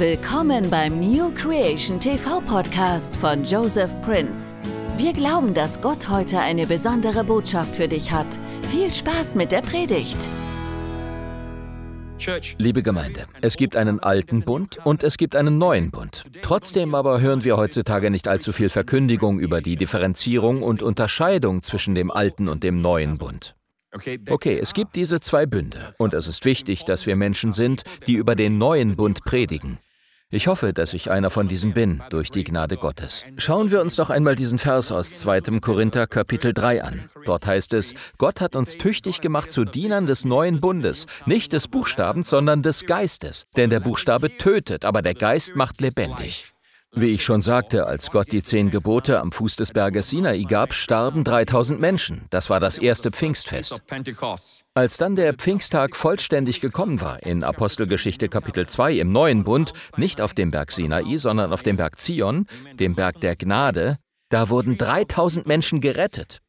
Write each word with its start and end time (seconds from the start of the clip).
Willkommen 0.00 0.70
beim 0.70 0.98
New 0.98 1.30
Creation 1.34 2.00
TV 2.00 2.40
Podcast 2.40 3.14
von 3.16 3.44
Joseph 3.44 4.00
Prince. 4.00 4.54
Wir 4.96 5.12
glauben, 5.12 5.52
dass 5.52 5.82
Gott 5.82 6.08
heute 6.08 6.38
eine 6.38 6.66
besondere 6.66 7.22
Botschaft 7.22 7.76
für 7.76 7.86
dich 7.86 8.10
hat. 8.10 8.26
Viel 8.70 8.90
Spaß 8.90 9.34
mit 9.34 9.52
der 9.52 9.60
Predigt. 9.60 10.16
Liebe 12.56 12.82
Gemeinde, 12.82 13.26
es 13.42 13.58
gibt 13.58 13.76
einen 13.76 14.00
alten 14.00 14.40
Bund 14.40 14.78
und 14.84 15.04
es 15.04 15.18
gibt 15.18 15.36
einen 15.36 15.58
neuen 15.58 15.90
Bund. 15.90 16.24
Trotzdem 16.40 16.94
aber 16.94 17.20
hören 17.20 17.44
wir 17.44 17.58
heutzutage 17.58 18.10
nicht 18.10 18.26
allzu 18.26 18.54
viel 18.54 18.70
Verkündigung 18.70 19.38
über 19.38 19.60
die 19.60 19.76
Differenzierung 19.76 20.62
und 20.62 20.82
Unterscheidung 20.82 21.60
zwischen 21.60 21.94
dem 21.94 22.10
alten 22.10 22.48
und 22.48 22.64
dem 22.64 22.80
neuen 22.80 23.18
Bund. 23.18 23.54
Okay, 23.92 24.58
es 24.58 24.72
gibt 24.72 24.96
diese 24.96 25.20
zwei 25.20 25.44
Bünde 25.44 25.94
und 25.98 26.14
es 26.14 26.26
ist 26.26 26.46
wichtig, 26.46 26.86
dass 26.86 27.04
wir 27.04 27.16
Menschen 27.16 27.52
sind, 27.52 27.82
die 28.06 28.14
über 28.14 28.34
den 28.34 28.56
neuen 28.56 28.96
Bund 28.96 29.24
predigen. 29.24 29.78
Ich 30.32 30.46
hoffe, 30.46 30.72
dass 30.72 30.94
ich 30.94 31.10
einer 31.10 31.28
von 31.28 31.48
diesen 31.48 31.74
bin, 31.74 32.04
durch 32.08 32.30
die 32.30 32.44
Gnade 32.44 32.76
Gottes. 32.76 33.24
Schauen 33.36 33.72
wir 33.72 33.80
uns 33.80 33.96
doch 33.96 34.10
einmal 34.10 34.36
diesen 34.36 34.60
Vers 34.60 34.92
aus 34.92 35.16
2. 35.16 35.58
Korinther 35.60 36.06
Kapitel 36.06 36.54
3 36.54 36.84
an. 36.84 37.10
Dort 37.24 37.46
heißt 37.46 37.74
es, 37.74 37.94
Gott 38.16 38.40
hat 38.40 38.54
uns 38.54 38.78
tüchtig 38.78 39.20
gemacht 39.20 39.50
zu 39.50 39.64
Dienern 39.64 40.06
des 40.06 40.24
neuen 40.24 40.60
Bundes, 40.60 41.06
nicht 41.26 41.52
des 41.52 41.66
Buchstabens, 41.66 42.30
sondern 42.30 42.62
des 42.62 42.86
Geistes. 42.86 43.46
Denn 43.56 43.70
der 43.70 43.80
Buchstabe 43.80 44.36
tötet, 44.36 44.84
aber 44.84 45.02
der 45.02 45.14
Geist 45.14 45.56
macht 45.56 45.80
lebendig. 45.80 46.54
Wie 46.92 47.14
ich 47.14 47.24
schon 47.24 47.40
sagte, 47.40 47.86
als 47.86 48.10
Gott 48.10 48.32
die 48.32 48.42
zehn 48.42 48.68
Gebote 48.68 49.20
am 49.20 49.30
Fuß 49.30 49.54
des 49.54 49.70
Berges 49.70 50.08
Sinai 50.08 50.42
gab, 50.42 50.74
starben 50.74 51.22
3000 51.22 51.80
Menschen. 51.80 52.26
Das 52.30 52.50
war 52.50 52.58
das 52.58 52.78
erste 52.78 53.12
Pfingstfest. 53.12 53.80
Als 54.74 54.96
dann 54.96 55.14
der 55.14 55.34
Pfingsttag 55.34 55.94
vollständig 55.94 56.60
gekommen 56.60 57.00
war, 57.00 57.22
in 57.22 57.44
Apostelgeschichte 57.44 58.28
Kapitel 58.28 58.66
2 58.66 58.94
im 58.94 59.12
Neuen 59.12 59.44
Bund, 59.44 59.72
nicht 59.96 60.20
auf 60.20 60.34
dem 60.34 60.50
Berg 60.50 60.72
Sinai, 60.72 61.16
sondern 61.16 61.52
auf 61.52 61.62
dem 61.62 61.76
Berg 61.76 62.00
Zion, 62.00 62.46
dem 62.74 62.96
Berg 62.96 63.20
der 63.20 63.36
Gnade, 63.36 63.96
da 64.28 64.50
wurden 64.50 64.76
3000 64.76 65.46
Menschen 65.46 65.80
gerettet. 65.80 66.40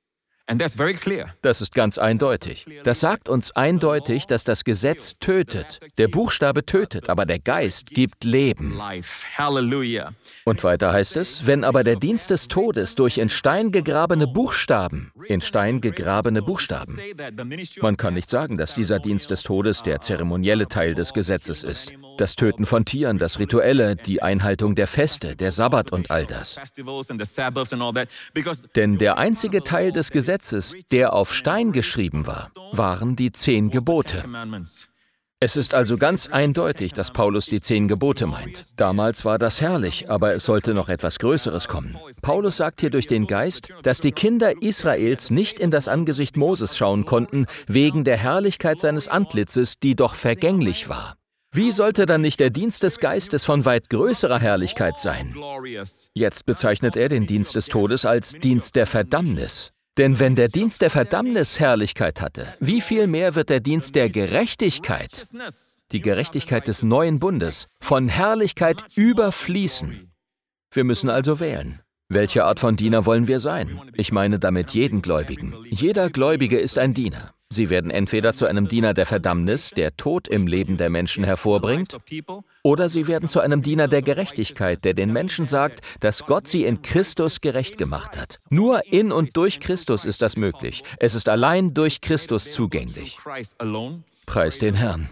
Das 1.41 1.61
ist 1.61 1.73
ganz 1.73 1.97
eindeutig. 1.97 2.65
Das 2.83 2.99
sagt 2.99 3.29
uns 3.29 3.51
eindeutig, 3.51 4.25
dass 4.27 4.43
das 4.43 4.65
Gesetz 4.65 5.13
tötet. 5.19 5.79
Der 5.97 6.09
Buchstabe 6.09 6.65
tötet, 6.65 7.09
aber 7.09 7.25
der 7.25 7.39
Geist 7.39 7.87
gibt 7.87 8.25
Leben. 8.25 8.77
Und 10.43 10.63
weiter 10.63 10.91
heißt 10.91 11.15
es, 11.15 11.47
wenn 11.47 11.63
aber 11.63 11.83
der 11.83 11.95
Dienst 11.95 12.31
des 12.31 12.47
Todes 12.47 12.95
durch 12.95 13.17
in 13.17 13.29
Stein 13.29 13.71
gegrabene 13.71 14.27
Buchstaben, 14.27 15.13
in 15.27 15.39
Stein 15.39 15.79
gegrabene 15.79 16.41
Buchstaben. 16.41 16.99
Man 17.81 17.95
kann 17.95 18.13
nicht 18.13 18.29
sagen, 18.29 18.57
dass 18.57 18.73
dieser 18.73 18.99
Dienst 18.99 19.31
des 19.31 19.43
Todes 19.43 19.83
der 19.83 20.01
zeremonielle 20.01 20.67
Teil 20.67 20.95
des 20.95 21.13
Gesetzes 21.13 21.63
ist. 21.63 21.93
Das 22.17 22.35
Töten 22.35 22.65
von 22.65 22.83
Tieren, 22.85 23.17
das 23.17 23.39
Rituelle, 23.39 23.95
die 23.95 24.21
Einhaltung 24.21 24.75
der 24.75 24.87
Feste, 24.87 25.35
der 25.35 25.51
Sabbat 25.51 25.91
und 25.91 26.11
all 26.11 26.25
das. 26.25 26.59
Denn 28.75 28.97
der 28.97 29.17
einzige 29.17 29.63
Teil 29.63 29.91
des 29.91 30.11
Gesetzes, 30.11 30.40
der 30.91 31.13
auf 31.13 31.33
Stein 31.33 31.71
geschrieben 31.71 32.27
war, 32.27 32.51
waren 32.71 33.15
die 33.15 33.31
zehn 33.31 33.69
Gebote. 33.69 34.23
Es 35.43 35.55
ist 35.57 35.73
also 35.73 35.97
ganz 35.97 36.27
eindeutig, 36.27 36.93
dass 36.93 37.09
Paulus 37.09 37.47
die 37.47 37.61
zehn 37.61 37.87
Gebote 37.87 38.27
meint. 38.27 38.63
Damals 38.75 39.25
war 39.25 39.39
das 39.39 39.59
herrlich, 39.59 40.07
aber 40.07 40.35
es 40.35 40.45
sollte 40.45 40.75
noch 40.75 40.87
etwas 40.87 41.17
Größeres 41.17 41.67
kommen. 41.67 41.97
Paulus 42.21 42.57
sagt 42.57 42.79
hier 42.79 42.91
durch 42.91 43.07
den 43.07 43.25
Geist, 43.25 43.69
dass 43.81 43.99
die 43.99 44.11
Kinder 44.11 44.61
Israels 44.61 45.31
nicht 45.31 45.59
in 45.59 45.71
das 45.71 45.87
Angesicht 45.87 46.37
Moses 46.37 46.77
schauen 46.77 47.05
konnten, 47.05 47.47
wegen 47.65 48.03
der 48.03 48.17
Herrlichkeit 48.17 48.79
seines 48.79 49.07
Antlitzes, 49.07 49.79
die 49.79 49.95
doch 49.95 50.13
vergänglich 50.13 50.89
war. 50.89 51.15
Wie 51.53 51.71
sollte 51.71 52.05
dann 52.05 52.21
nicht 52.21 52.39
der 52.39 52.51
Dienst 52.51 52.83
des 52.83 52.99
Geistes 52.99 53.43
von 53.43 53.65
weit 53.65 53.89
größerer 53.89 54.39
Herrlichkeit 54.39 54.99
sein? 54.99 55.35
Jetzt 56.13 56.45
bezeichnet 56.45 56.95
er 56.95 57.09
den 57.09 57.25
Dienst 57.25 57.55
des 57.55 57.65
Todes 57.65 58.05
als 58.05 58.33
Dienst 58.33 58.75
der 58.75 58.85
Verdammnis. 58.85 59.73
Denn 60.01 60.19
wenn 60.19 60.35
der 60.35 60.47
Dienst 60.47 60.81
der 60.81 60.89
Verdammnis 60.89 61.59
Herrlichkeit 61.59 62.21
hatte, 62.21 62.47
wie 62.59 62.81
viel 62.81 63.05
mehr 63.05 63.35
wird 63.35 63.51
der 63.51 63.59
Dienst 63.59 63.93
der 63.93 64.09
Gerechtigkeit, 64.09 65.27
die 65.91 65.99
Gerechtigkeit 65.99 66.67
des 66.67 66.81
neuen 66.81 67.19
Bundes, 67.19 67.67
von 67.79 68.09
Herrlichkeit 68.09 68.83
überfließen? 68.95 70.11
Wir 70.73 70.83
müssen 70.85 71.07
also 71.07 71.39
wählen. 71.39 71.81
Welche 72.09 72.45
Art 72.45 72.59
von 72.59 72.77
Diener 72.77 73.05
wollen 73.05 73.27
wir 73.27 73.39
sein? 73.39 73.79
Ich 73.93 74.11
meine 74.11 74.39
damit 74.39 74.71
jeden 74.71 75.03
Gläubigen. 75.03 75.53
Jeder 75.69 76.09
Gläubige 76.09 76.59
ist 76.59 76.79
ein 76.79 76.95
Diener. 76.95 77.35
Sie 77.53 77.69
werden 77.69 77.91
entweder 77.91 78.33
zu 78.33 78.45
einem 78.45 78.69
Diener 78.69 78.93
der 78.93 79.05
Verdammnis, 79.05 79.71
der 79.71 79.97
Tod 79.97 80.29
im 80.29 80.47
Leben 80.47 80.77
der 80.77 80.89
Menschen 80.89 81.25
hervorbringt, 81.25 81.97
oder 82.63 82.87
sie 82.87 83.07
werden 83.07 83.27
zu 83.27 83.41
einem 83.41 83.61
Diener 83.61 83.89
der 83.89 84.01
Gerechtigkeit, 84.01 84.85
der 84.85 84.93
den 84.93 85.11
Menschen 85.11 85.47
sagt, 85.47 85.81
dass 85.99 86.25
Gott 86.25 86.47
sie 86.47 86.63
in 86.63 86.81
Christus 86.81 87.41
gerecht 87.41 87.77
gemacht 87.77 88.17
hat. 88.17 88.39
Nur 88.49 88.85
in 88.85 89.11
und 89.11 89.35
durch 89.35 89.59
Christus 89.59 90.05
ist 90.05 90.21
das 90.21 90.37
möglich. 90.37 90.83
Es 90.97 91.13
ist 91.13 91.27
allein 91.27 91.73
durch 91.73 91.99
Christus 91.99 92.53
zugänglich. 92.53 93.17
Preis 94.25 94.57
den 94.57 94.75
Herrn. 94.75 95.09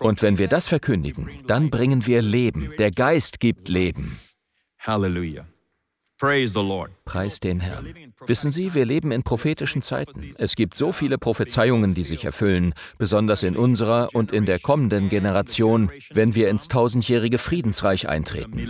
Und 0.00 0.22
wenn 0.22 0.38
wir 0.38 0.48
das 0.48 0.68
verkündigen, 0.68 1.28
dann 1.46 1.68
bringen 1.68 2.06
wir 2.06 2.22
Leben. 2.22 2.72
Der 2.78 2.90
Geist 2.90 3.38
gibt 3.38 3.68
Leben. 3.68 4.18
Halleluja. 4.78 5.51
Preis 7.04 7.40
den 7.40 7.58
Herrn. 7.58 7.92
Wissen 8.28 8.52
Sie, 8.52 8.74
wir 8.74 8.86
leben 8.86 9.10
in 9.10 9.24
prophetischen 9.24 9.82
Zeiten. 9.82 10.30
Es 10.38 10.54
gibt 10.54 10.76
so 10.76 10.92
viele 10.92 11.18
Prophezeiungen, 11.18 11.94
die 11.94 12.04
sich 12.04 12.24
erfüllen, 12.24 12.74
besonders 12.96 13.42
in 13.42 13.56
unserer 13.56 14.08
und 14.12 14.30
in 14.30 14.46
der 14.46 14.60
kommenden 14.60 15.08
Generation, 15.08 15.90
wenn 16.12 16.36
wir 16.36 16.48
ins 16.48 16.68
tausendjährige 16.68 17.38
Friedensreich 17.38 18.08
eintreten. 18.08 18.64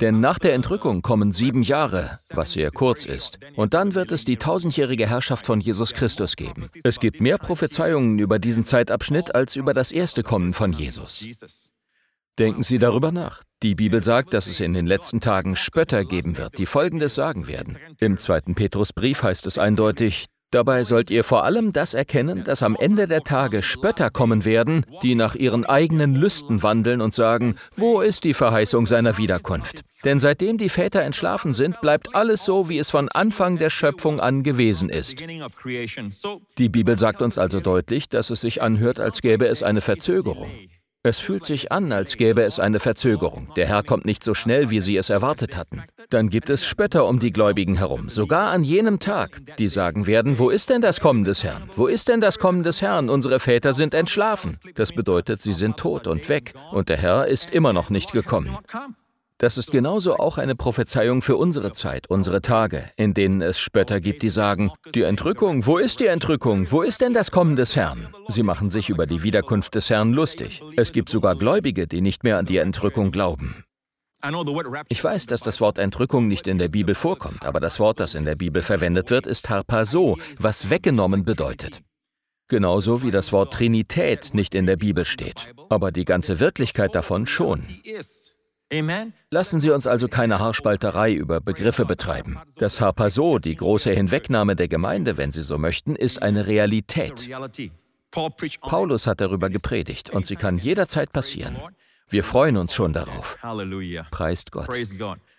Denn 0.00 0.20
nach 0.20 0.38
der 0.38 0.54
Entrückung 0.54 1.02
kommen 1.02 1.32
sieben 1.32 1.64
Jahre, 1.64 2.20
was 2.30 2.52
sehr 2.52 2.70
kurz 2.70 3.06
ist, 3.06 3.40
und 3.56 3.74
dann 3.74 3.96
wird 3.96 4.12
es 4.12 4.24
die 4.24 4.36
tausendjährige 4.36 5.08
Herrschaft 5.08 5.46
von 5.46 5.58
Jesus 5.58 5.94
Christus 5.94 6.36
geben. 6.36 6.70
Es 6.84 7.00
gibt 7.00 7.20
mehr 7.20 7.38
Prophezeiungen 7.38 8.20
über 8.20 8.38
diesen 8.38 8.64
Zeitabschnitt 8.64 9.34
als 9.34 9.56
über 9.56 9.74
das 9.74 9.90
erste 9.90 10.22
Kommen 10.22 10.52
von 10.52 10.72
Jesus. 10.72 11.26
Denken 12.38 12.62
Sie 12.62 12.78
darüber 12.78 13.10
nach. 13.10 13.42
Die 13.62 13.74
Bibel 13.74 14.02
sagt, 14.02 14.34
dass 14.34 14.46
es 14.48 14.60
in 14.60 14.74
den 14.74 14.86
letzten 14.86 15.20
Tagen 15.20 15.56
Spötter 15.56 16.04
geben 16.04 16.36
wird, 16.36 16.58
die 16.58 16.66
Folgendes 16.66 17.14
sagen 17.14 17.46
werden. 17.46 17.78
Im 17.98 18.18
zweiten 18.18 18.54
Petrusbrief 18.54 19.22
heißt 19.22 19.46
es 19.46 19.56
eindeutig, 19.56 20.26
Dabei 20.52 20.84
sollt 20.84 21.10
ihr 21.10 21.24
vor 21.24 21.42
allem 21.42 21.72
das 21.72 21.92
erkennen, 21.92 22.44
dass 22.44 22.62
am 22.62 22.76
Ende 22.76 23.08
der 23.08 23.22
Tage 23.22 23.62
Spötter 23.62 24.10
kommen 24.10 24.44
werden, 24.44 24.86
die 25.02 25.16
nach 25.16 25.34
ihren 25.34 25.66
eigenen 25.66 26.14
Lüsten 26.14 26.62
wandeln 26.62 27.00
und 27.00 27.12
sagen, 27.12 27.56
wo 27.76 28.00
ist 28.00 28.22
die 28.22 28.32
Verheißung 28.32 28.86
seiner 28.86 29.18
Wiederkunft? 29.18 29.82
Denn 30.04 30.20
seitdem 30.20 30.56
die 30.56 30.68
Väter 30.68 31.02
entschlafen 31.02 31.52
sind, 31.52 31.80
bleibt 31.80 32.14
alles 32.14 32.44
so, 32.44 32.68
wie 32.68 32.78
es 32.78 32.90
von 32.90 33.08
Anfang 33.08 33.58
der 33.58 33.70
Schöpfung 33.70 34.20
an 34.20 34.44
gewesen 34.44 34.88
ist. 34.88 35.16
Die 36.58 36.68
Bibel 36.68 36.96
sagt 36.96 37.22
uns 37.22 37.38
also 37.38 37.58
deutlich, 37.58 38.08
dass 38.08 38.30
es 38.30 38.40
sich 38.40 38.62
anhört, 38.62 39.00
als 39.00 39.22
gäbe 39.22 39.48
es 39.48 39.64
eine 39.64 39.80
Verzögerung. 39.80 40.48
Es 41.06 41.20
fühlt 41.20 41.44
sich 41.44 41.70
an, 41.70 41.92
als 41.92 42.16
gäbe 42.16 42.42
es 42.42 42.58
eine 42.58 42.80
Verzögerung. 42.80 43.46
Der 43.54 43.68
Herr 43.68 43.84
kommt 43.84 44.06
nicht 44.06 44.24
so 44.24 44.34
schnell, 44.34 44.70
wie 44.70 44.80
sie 44.80 44.96
es 44.96 45.08
erwartet 45.08 45.56
hatten. 45.56 45.84
Dann 46.10 46.30
gibt 46.30 46.50
es 46.50 46.66
Spötter 46.66 47.06
um 47.06 47.20
die 47.20 47.32
Gläubigen 47.32 47.76
herum, 47.76 48.08
sogar 48.08 48.50
an 48.50 48.64
jenem 48.64 48.98
Tag, 48.98 49.40
die 49.56 49.68
sagen 49.68 50.08
werden, 50.08 50.40
wo 50.40 50.50
ist 50.50 50.68
denn 50.68 50.80
das 50.80 50.98
Kommen 50.98 51.22
des 51.22 51.44
Herrn? 51.44 51.70
Wo 51.76 51.86
ist 51.86 52.08
denn 52.08 52.20
das 52.20 52.40
Kommen 52.40 52.64
des 52.64 52.82
Herrn? 52.82 53.08
Unsere 53.08 53.38
Väter 53.38 53.72
sind 53.72 53.94
entschlafen. 53.94 54.58
Das 54.74 54.90
bedeutet, 54.90 55.40
sie 55.40 55.52
sind 55.52 55.76
tot 55.76 56.08
und 56.08 56.28
weg, 56.28 56.54
und 56.72 56.88
der 56.88 56.96
Herr 56.96 57.28
ist 57.28 57.52
immer 57.52 57.72
noch 57.72 57.88
nicht 57.88 58.10
gekommen. 58.10 58.58
Das 59.38 59.58
ist 59.58 59.70
genauso 59.70 60.16
auch 60.16 60.38
eine 60.38 60.54
Prophezeiung 60.54 61.20
für 61.20 61.36
unsere 61.36 61.72
Zeit, 61.72 62.08
unsere 62.08 62.40
Tage, 62.40 62.90
in 62.96 63.12
denen 63.12 63.42
es 63.42 63.58
Spötter 63.58 64.00
gibt, 64.00 64.22
die 64.22 64.30
sagen, 64.30 64.70
die 64.94 65.02
Entrückung, 65.02 65.66
wo 65.66 65.76
ist 65.76 66.00
die 66.00 66.06
Entrückung? 66.06 66.70
Wo 66.70 66.80
ist 66.80 67.02
denn 67.02 67.12
das 67.12 67.30
Kommen 67.30 67.54
des 67.54 67.76
Herrn? 67.76 68.08
Sie 68.28 68.42
machen 68.42 68.70
sich 68.70 68.88
über 68.88 69.06
die 69.06 69.22
Wiederkunft 69.22 69.74
des 69.74 69.90
Herrn 69.90 70.14
lustig. 70.14 70.62
Es 70.78 70.90
gibt 70.90 71.10
sogar 71.10 71.36
Gläubige, 71.36 71.86
die 71.86 72.00
nicht 72.00 72.24
mehr 72.24 72.38
an 72.38 72.46
die 72.46 72.56
Entrückung 72.56 73.10
glauben. 73.10 73.62
Ich 74.88 75.04
weiß, 75.04 75.26
dass 75.26 75.42
das 75.42 75.60
Wort 75.60 75.78
Entrückung 75.78 76.28
nicht 76.28 76.46
in 76.46 76.58
der 76.58 76.68
Bibel 76.68 76.94
vorkommt, 76.94 77.44
aber 77.44 77.60
das 77.60 77.78
Wort, 77.78 78.00
das 78.00 78.14
in 78.14 78.24
der 78.24 78.36
Bibel 78.36 78.62
verwendet 78.62 79.10
wird, 79.10 79.26
ist 79.26 79.50
harpaso, 79.50 80.16
was 80.38 80.70
weggenommen 80.70 81.24
bedeutet. 81.24 81.82
Genauso 82.48 83.02
wie 83.02 83.10
das 83.10 83.32
Wort 83.32 83.52
Trinität 83.52 84.30
nicht 84.32 84.54
in 84.54 84.64
der 84.64 84.76
Bibel 84.76 85.04
steht, 85.04 85.54
aber 85.68 85.92
die 85.92 86.06
ganze 86.06 86.40
Wirklichkeit 86.40 86.94
davon 86.94 87.26
schon. 87.26 87.66
Lassen 89.30 89.60
Sie 89.60 89.70
uns 89.70 89.86
also 89.86 90.08
keine 90.08 90.40
Haarspalterei 90.40 91.12
über 91.12 91.40
Begriffe 91.40 91.84
betreiben. 91.84 92.38
Das 92.58 92.80
Harpaso, 92.80 93.38
die 93.38 93.54
große 93.54 93.92
Hinwegnahme 93.92 94.56
der 94.56 94.68
Gemeinde, 94.68 95.16
wenn 95.16 95.30
Sie 95.30 95.42
so 95.42 95.56
möchten, 95.58 95.94
ist 95.94 96.22
eine 96.22 96.46
Realität. 96.46 97.28
Paulus 98.60 99.06
hat 99.06 99.20
darüber 99.20 99.50
gepredigt 99.50 100.10
und 100.10 100.26
sie 100.26 100.36
kann 100.36 100.58
jederzeit 100.58 101.12
passieren. 101.12 101.58
Wir 102.08 102.24
freuen 102.24 102.56
uns 102.56 102.74
schon 102.74 102.92
darauf. 102.92 103.36
Preist 104.10 104.52
Gott. 104.52 104.68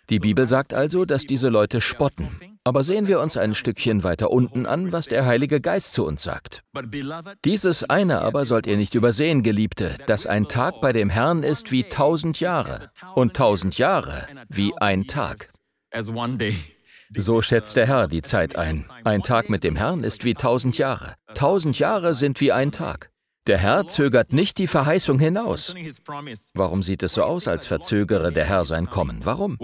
Die 0.09 0.19
Bibel 0.19 0.47
sagt 0.47 0.73
also, 0.73 1.05
dass 1.05 1.23
diese 1.23 1.49
Leute 1.49 1.81
spotten. 1.81 2.29
Aber 2.67 2.83
sehen 2.83 3.07
wir 3.07 3.21
uns 3.21 3.37
ein 3.37 3.55
Stückchen 3.55 4.03
weiter 4.03 4.29
unten 4.29 4.65
an, 4.65 4.91
was 4.91 5.05
der 5.05 5.25
Heilige 5.25 5.61
Geist 5.61 5.93
zu 5.93 6.05
uns 6.05 6.21
sagt. 6.21 6.63
Dieses 7.45 7.85
eine 7.85 8.19
aber 8.19 8.43
sollt 8.43 8.67
ihr 8.67 8.75
nicht 8.75 8.93
übersehen, 8.93 9.41
Geliebte, 9.41 9.95
dass 10.05 10.25
ein 10.25 10.49
Tag 10.49 10.81
bei 10.81 10.91
dem 10.91 11.09
Herrn 11.09 11.43
ist 11.43 11.71
wie 11.71 11.85
tausend 11.85 12.41
Jahre 12.41 12.89
und 13.15 13.37
tausend 13.37 13.77
Jahre 13.77 14.27
wie 14.49 14.73
ein 14.81 15.07
Tag. 15.07 15.47
So 17.15 17.41
schätzt 17.41 17.77
der 17.77 17.87
Herr 17.87 18.07
die 18.07 18.21
Zeit 18.21 18.57
ein. 18.57 18.89
Ein 19.05 19.23
Tag 19.23 19.49
mit 19.49 19.63
dem 19.63 19.77
Herrn 19.77 20.03
ist 20.03 20.25
wie 20.25 20.33
tausend 20.33 20.77
Jahre. 20.77 21.13
Tausend 21.35 21.79
Jahre 21.79 22.13
sind 22.13 22.41
wie 22.41 22.51
ein 22.51 22.73
Tag. 22.73 23.11
Der 23.47 23.59
Herr 23.59 23.87
zögert 23.87 24.33
nicht 24.33 24.57
die 24.57 24.67
Verheißung 24.67 25.19
hinaus. 25.19 25.73
Warum 26.53 26.83
sieht 26.83 27.01
es 27.01 27.13
so 27.13 27.23
aus, 27.23 27.47
als 27.47 27.65
verzögere 27.65 28.33
der 28.33 28.43
Herr 28.43 28.65
sein 28.65 28.89
Kommen? 28.89 29.21
Warum? 29.23 29.57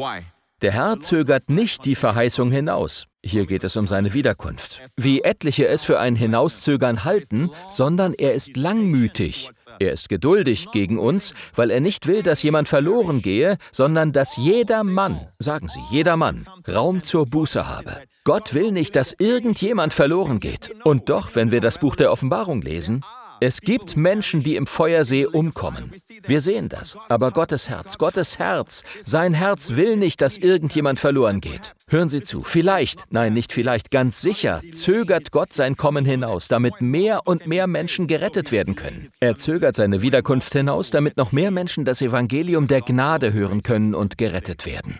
Der 0.63 0.71
Herr 0.71 1.01
zögert 1.01 1.50
nicht 1.50 1.83
die 1.83 1.94
Verheißung 1.94 2.50
hinaus. 2.50 3.07
Hier 3.21 3.45
geht 3.45 3.65
es 3.65 3.75
um 3.75 3.86
seine 3.86 4.13
Wiederkunft. 4.13 4.81
Wie 4.95 5.21
etliche 5.21 5.68
es 5.68 5.83
für 5.83 6.00
ein 6.00 6.15
Hinauszögern 6.15 7.04
halten, 7.04 7.51
sondern 7.69 8.13
er 8.13 8.33
ist 8.33 8.56
langmütig. 8.56 9.50
Er 9.80 9.92
ist 9.92 10.07
geduldig 10.07 10.71
gegen 10.71 10.98
uns, 11.00 11.33
weil 11.54 11.69
er 11.69 11.81
nicht 11.81 12.07
will, 12.07 12.24
dass 12.24 12.44
jemand 12.44 12.69
verloren 12.69 13.21
gehe, 13.21 13.57
sondern 13.74 14.13
dass 14.13 14.38
jeder 14.38 14.86
Mann, 14.86 15.27
sagen 15.38 15.68
Sie, 15.68 15.81
jeder 15.92 16.15
Mann, 16.15 16.48
Raum 16.65 17.04
zur 17.04 17.25
Buße 17.25 17.68
habe. 17.68 17.98
Gott 18.24 18.54
will 18.54 18.71
nicht, 18.71 18.95
dass 18.95 19.13
irgendjemand 19.19 19.94
verloren 19.94 20.39
geht. 20.39 20.74
Und 20.86 21.10
doch, 21.10 21.36
wenn 21.36 21.51
wir 21.51 21.60
das 21.60 21.77
Buch 21.77 21.98
der 21.98 22.10
Offenbarung 22.10 22.62
lesen, 22.62 23.04
es 23.40 23.62
gibt 23.62 23.98
Menschen, 23.98 24.44
die 24.44 24.56
im 24.56 24.68
Feuersee 24.68 25.26
umkommen. 25.26 25.92
Wir 26.26 26.42
sehen 26.42 26.70
das. 26.70 26.98
Aber 27.10 27.32
Gottes 27.32 27.70
Herz, 27.70 27.98
Gottes 27.98 28.40
Herz, 28.40 28.84
sein 29.04 29.34
Herz 29.34 29.72
will 29.72 29.98
nicht, 29.98 30.22
dass 30.22 30.38
irgendjemand 30.38 31.00
verloren 31.00 31.42
geht. 31.42 31.74
Hören 31.90 32.10
Sie 32.10 32.24
zu, 32.24 32.42
vielleicht, 32.42 33.06
nein, 33.12 33.34
nicht 33.34 33.54
vielleicht, 33.54 33.92
ganz 33.92 34.22
sicher, 34.22 34.62
zögert 34.74 35.32
Gott 35.32 35.54
sein 35.54 35.76
Kommen 35.76 36.06
hinaus, 36.06 36.48
damit 36.48 36.82
mehr 36.82 37.28
und 37.28 37.48
mehr 37.48 37.68
Menschen 37.68 38.08
gerettet 38.08 38.52
werden 38.52 38.76
können. 38.76 39.10
Er 39.20 39.36
zögert 39.38 39.76
seine 39.76 40.02
Wiederkunft 40.02 40.54
hinaus, 40.54 40.90
damit 40.90 41.18
noch 41.18 41.32
mehr 41.32 41.52
Menschen 41.52 41.86
das 41.86 42.02
Evangelium 42.02 42.68
der 42.68 42.82
Gnade 42.82 43.34
hören 43.34 43.64
können 43.64 43.94
und 43.96 44.18
gerettet 44.18 44.66
werden. 44.66 45.00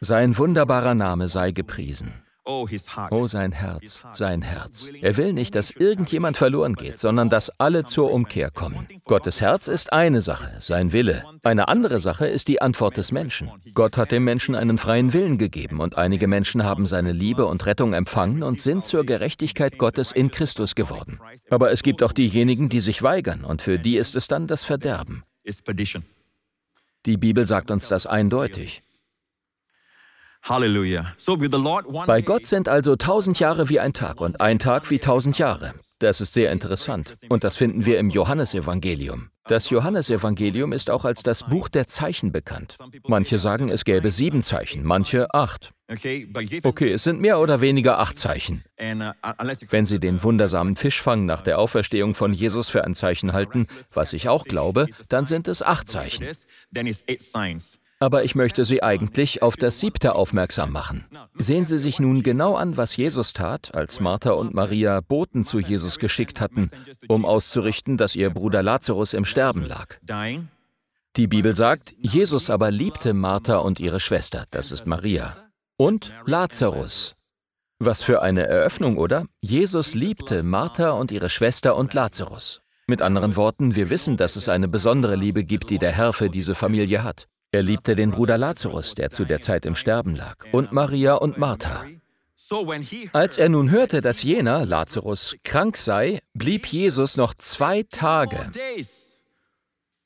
Sein 0.00 0.36
wunderbarer 0.36 0.94
Name 0.94 1.28
sei 1.28 1.52
gepriesen. 1.52 2.12
Oh, 2.44 2.66
oh, 3.10 3.26
sein 3.28 3.52
Herz, 3.52 4.02
sein 4.14 4.42
Herz. 4.42 4.88
Er 5.00 5.16
will 5.16 5.32
nicht, 5.32 5.54
dass 5.54 5.70
irgendjemand 5.70 6.36
verloren 6.36 6.74
geht, 6.74 6.98
sondern 6.98 7.30
dass 7.30 7.50
alle 7.60 7.84
zur 7.84 8.10
Umkehr 8.10 8.50
kommen. 8.50 8.88
Gottes 9.04 9.40
Herz 9.40 9.68
ist 9.68 9.92
eine 9.92 10.20
Sache, 10.20 10.50
sein 10.58 10.92
Wille. 10.92 11.22
Eine 11.44 11.68
andere 11.68 12.00
Sache 12.00 12.26
ist 12.26 12.48
die 12.48 12.60
Antwort 12.60 12.96
des 12.96 13.12
Menschen. 13.12 13.52
Gott 13.74 13.96
hat 13.96 14.10
dem 14.10 14.24
Menschen 14.24 14.56
einen 14.56 14.78
freien 14.78 15.12
Willen 15.12 15.38
gegeben 15.38 15.80
und 15.80 15.96
einige 15.96 16.26
Menschen 16.26 16.64
haben 16.64 16.84
seine 16.84 17.12
Liebe 17.12 17.46
und 17.46 17.64
Rettung 17.64 17.92
empfangen 17.92 18.42
und 18.42 18.60
sind 18.60 18.84
zur 18.84 19.06
Gerechtigkeit 19.06 19.78
Gottes 19.78 20.10
in 20.10 20.32
Christus 20.32 20.74
geworden. 20.74 21.20
Aber 21.48 21.70
es 21.70 21.84
gibt 21.84 22.02
auch 22.02 22.12
diejenigen, 22.12 22.68
die 22.68 22.80
sich 22.80 23.04
weigern 23.04 23.44
und 23.44 23.62
für 23.62 23.78
die 23.78 23.96
ist 23.96 24.16
es 24.16 24.26
dann 24.26 24.48
das 24.48 24.64
Verderben. 24.64 25.22
Die 27.06 27.16
Bibel 27.16 27.46
sagt 27.46 27.70
uns 27.70 27.88
das 27.88 28.06
eindeutig. 28.06 28.82
Halleluja. 30.42 31.14
Bei 32.06 32.20
Gott 32.20 32.46
sind 32.46 32.68
also 32.68 32.96
tausend 32.96 33.38
Jahre 33.38 33.68
wie 33.68 33.78
ein 33.78 33.92
Tag 33.92 34.20
und 34.20 34.40
ein 34.40 34.58
Tag 34.58 34.90
wie 34.90 34.98
tausend 34.98 35.38
Jahre. 35.38 35.72
Das 36.00 36.20
ist 36.20 36.32
sehr 36.34 36.50
interessant. 36.50 37.14
Und 37.28 37.44
das 37.44 37.54
finden 37.54 37.86
wir 37.86 37.98
im 38.00 38.10
Johannesevangelium. 38.10 39.30
Das 39.46 39.70
Johannesevangelium 39.70 40.72
ist 40.72 40.90
auch 40.90 41.04
als 41.04 41.22
das 41.22 41.44
Buch 41.44 41.68
der 41.68 41.86
Zeichen 41.86 42.32
bekannt. 42.32 42.76
Manche 43.06 43.38
sagen, 43.38 43.68
es 43.68 43.84
gäbe 43.84 44.10
sieben 44.10 44.42
Zeichen, 44.42 44.84
manche 44.84 45.32
acht. 45.32 45.72
Okay, 46.62 46.92
es 46.92 47.04
sind 47.04 47.20
mehr 47.20 47.38
oder 47.38 47.60
weniger 47.60 47.98
acht 47.98 48.18
Zeichen. 48.18 48.64
Wenn 48.78 49.86
Sie 49.86 50.00
den 50.00 50.22
wundersamen 50.22 50.74
Fischfang 50.74 51.26
nach 51.26 51.42
der 51.42 51.58
Auferstehung 51.58 52.14
von 52.14 52.32
Jesus 52.32 52.68
für 52.68 52.84
ein 52.84 52.94
Zeichen 52.94 53.32
halten, 53.32 53.66
was 53.92 54.12
ich 54.12 54.28
auch 54.28 54.44
glaube, 54.44 54.86
dann 55.08 55.26
sind 55.26 55.48
es 55.48 55.62
acht 55.62 55.88
Zeichen. 55.88 56.26
Aber 58.02 58.24
ich 58.24 58.34
möchte 58.34 58.64
Sie 58.64 58.82
eigentlich 58.82 59.42
auf 59.42 59.56
das 59.56 59.78
siebte 59.78 60.16
aufmerksam 60.16 60.72
machen. 60.72 61.04
Sehen 61.34 61.64
Sie 61.64 61.78
sich 61.78 62.00
nun 62.00 62.24
genau 62.24 62.56
an, 62.56 62.76
was 62.76 62.96
Jesus 62.96 63.32
tat, 63.32 63.76
als 63.76 64.00
Martha 64.00 64.32
und 64.32 64.52
Maria 64.52 65.00
Boten 65.00 65.44
zu 65.44 65.60
Jesus 65.60 66.00
geschickt 66.00 66.40
hatten, 66.40 66.72
um 67.06 67.24
auszurichten, 67.24 67.96
dass 67.96 68.16
ihr 68.16 68.30
Bruder 68.30 68.60
Lazarus 68.60 69.12
im 69.12 69.24
Sterben 69.24 69.64
lag. 69.64 70.00
Die 71.16 71.28
Bibel 71.28 71.54
sagt, 71.54 71.94
Jesus 71.96 72.50
aber 72.50 72.72
liebte 72.72 73.14
Martha 73.14 73.58
und 73.58 73.78
ihre 73.78 74.00
Schwester, 74.00 74.46
das 74.50 74.72
ist 74.72 74.84
Maria, 74.84 75.36
und 75.76 76.12
Lazarus. 76.26 77.32
Was 77.78 78.02
für 78.02 78.20
eine 78.20 78.48
Eröffnung, 78.48 78.98
oder? 78.98 79.26
Jesus 79.40 79.94
liebte 79.94 80.42
Martha 80.42 80.90
und 80.90 81.12
ihre 81.12 81.30
Schwester 81.30 81.76
und 81.76 81.94
Lazarus. 81.94 82.62
Mit 82.88 83.00
anderen 83.00 83.36
Worten, 83.36 83.76
wir 83.76 83.90
wissen, 83.90 84.16
dass 84.16 84.34
es 84.34 84.48
eine 84.48 84.66
besondere 84.66 85.14
Liebe 85.14 85.44
gibt, 85.44 85.70
die 85.70 85.78
der 85.78 85.92
Herr 85.92 86.12
für 86.12 86.30
diese 86.30 86.56
Familie 86.56 87.04
hat. 87.04 87.28
Er 87.54 87.62
liebte 87.62 87.94
den 87.94 88.12
Bruder 88.12 88.38
Lazarus, 88.38 88.94
der 88.94 89.10
zu 89.10 89.26
der 89.26 89.40
Zeit 89.40 89.66
im 89.66 89.74
Sterben 89.74 90.16
lag, 90.16 90.36
und 90.52 90.72
Maria 90.72 91.16
und 91.16 91.36
Martha. 91.36 91.84
Als 93.12 93.36
er 93.36 93.48
nun 93.50 93.70
hörte, 93.70 94.00
dass 94.00 94.22
jener, 94.22 94.64
Lazarus, 94.64 95.36
krank 95.44 95.76
sei, 95.76 96.20
blieb 96.32 96.66
Jesus 96.66 97.18
noch 97.18 97.34
zwei 97.34 97.82
Tage. 97.82 98.50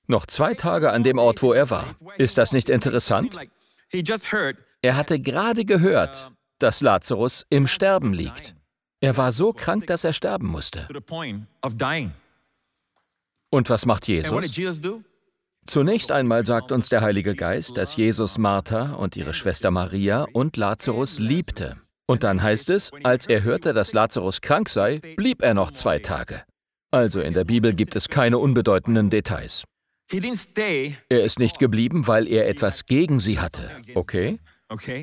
Noch 0.08 0.26
zwei 0.26 0.54
Tage 0.54 0.90
an 0.90 1.04
dem 1.04 1.19
Ort, 1.19 1.40
wo 1.40 1.52
er 1.52 1.70
war. 1.70 1.94
Ist 2.19 2.37
das 2.37 2.52
nicht 2.52 2.69
interessant? 2.69 3.37
Er 4.82 4.96
hatte 4.96 5.20
gerade 5.20 5.64
gehört, 5.64 6.32
dass 6.58 6.81
Lazarus 6.81 7.46
im 7.48 7.69
Sterben 7.69 8.12
liegt. 8.12 8.56
Er 9.00 9.16
war 9.16 9.31
so 9.31 9.52
krank, 9.52 9.87
dass 9.87 10.02
er 10.02 10.12
sterben 10.12 10.48
musste. 10.48 10.88
Und 13.50 13.70
was 13.70 13.87
macht 13.87 14.08
Jesus? 14.08 14.31
Zunächst 15.66 16.12
einmal 16.12 16.46
sagt 16.46 16.70
uns 16.70 16.88
der 16.88 17.00
Heilige 17.00 17.34
Geist, 17.34 17.76
dass 17.76 17.96
Jesus 17.96 18.38
Martha 18.38 18.94
und 18.94 19.16
ihre 19.16 19.34
Schwester 19.34 19.70
Maria 19.70 20.26
und 20.32 20.56
Lazarus 20.56 21.18
liebte. 21.18 21.76
Und 22.06 22.22
dann 22.22 22.42
heißt 22.42 22.70
es, 22.70 22.92
als 23.02 23.26
er 23.26 23.42
hörte, 23.42 23.72
dass 23.72 23.92
Lazarus 23.92 24.40
krank 24.40 24.68
sei, 24.68 25.00
blieb 25.16 25.42
er 25.42 25.54
noch 25.54 25.72
zwei 25.72 25.98
Tage. 25.98 26.42
Also 26.92 27.20
in 27.20 27.34
der 27.34 27.44
Bibel 27.44 27.74
gibt 27.74 27.96
es 27.96 28.08
keine 28.08 28.38
unbedeutenden 28.38 29.10
Details. 29.10 29.64
Er 31.08 31.24
ist 31.24 31.40
nicht 31.40 31.58
geblieben, 31.58 32.06
weil 32.06 32.28
er 32.28 32.48
etwas 32.48 32.86
gegen 32.86 33.19
sie 33.19 33.40
hatte, 33.40 33.70
okay? 33.96 34.38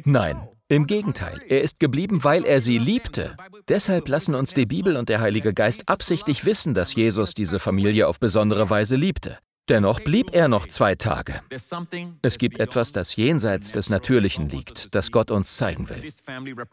Nein, 0.06 0.48
im 0.70 0.88
Gegenteil, 0.88 1.42
er 1.50 1.62
ist 1.62 1.80
geblieben, 1.80 2.24
weil 2.24 2.46
er 2.46 2.62
sie 2.62 2.78
liebte. 2.78 3.36
Deshalb 3.68 4.08
lassen 4.08 4.34
uns 4.34 4.54
die 4.54 4.66
Bibel 4.66 4.96
und 4.96 5.10
der 5.10 5.20
Heilige 5.20 5.54
Geist 5.54 5.90
absichtlich 5.90 6.46
wissen, 6.46 6.74
dass 6.74 6.96
Jesus 6.96 7.34
diese 7.34 7.60
Familie 7.60 8.08
auf 8.08 8.20
besondere 8.20 8.70
Weise 8.70 8.96
liebte. 8.96 9.40
Dennoch 9.70 10.02
blieb 10.02 10.34
er 10.34 10.50
noch 10.50 10.68
zwei 10.68 10.96
Tage. 10.96 11.40
Es 12.22 12.38
gibt 12.38 12.60
etwas, 12.60 12.92
das 12.92 13.16
jenseits 13.16 13.72
des 13.72 13.90
Natürlichen 13.90 14.50
liegt, 14.50 14.94
das 14.94 15.12
Gott 15.12 15.32
uns 15.32 15.56
zeigen 15.56 15.88
will. 15.90 16.04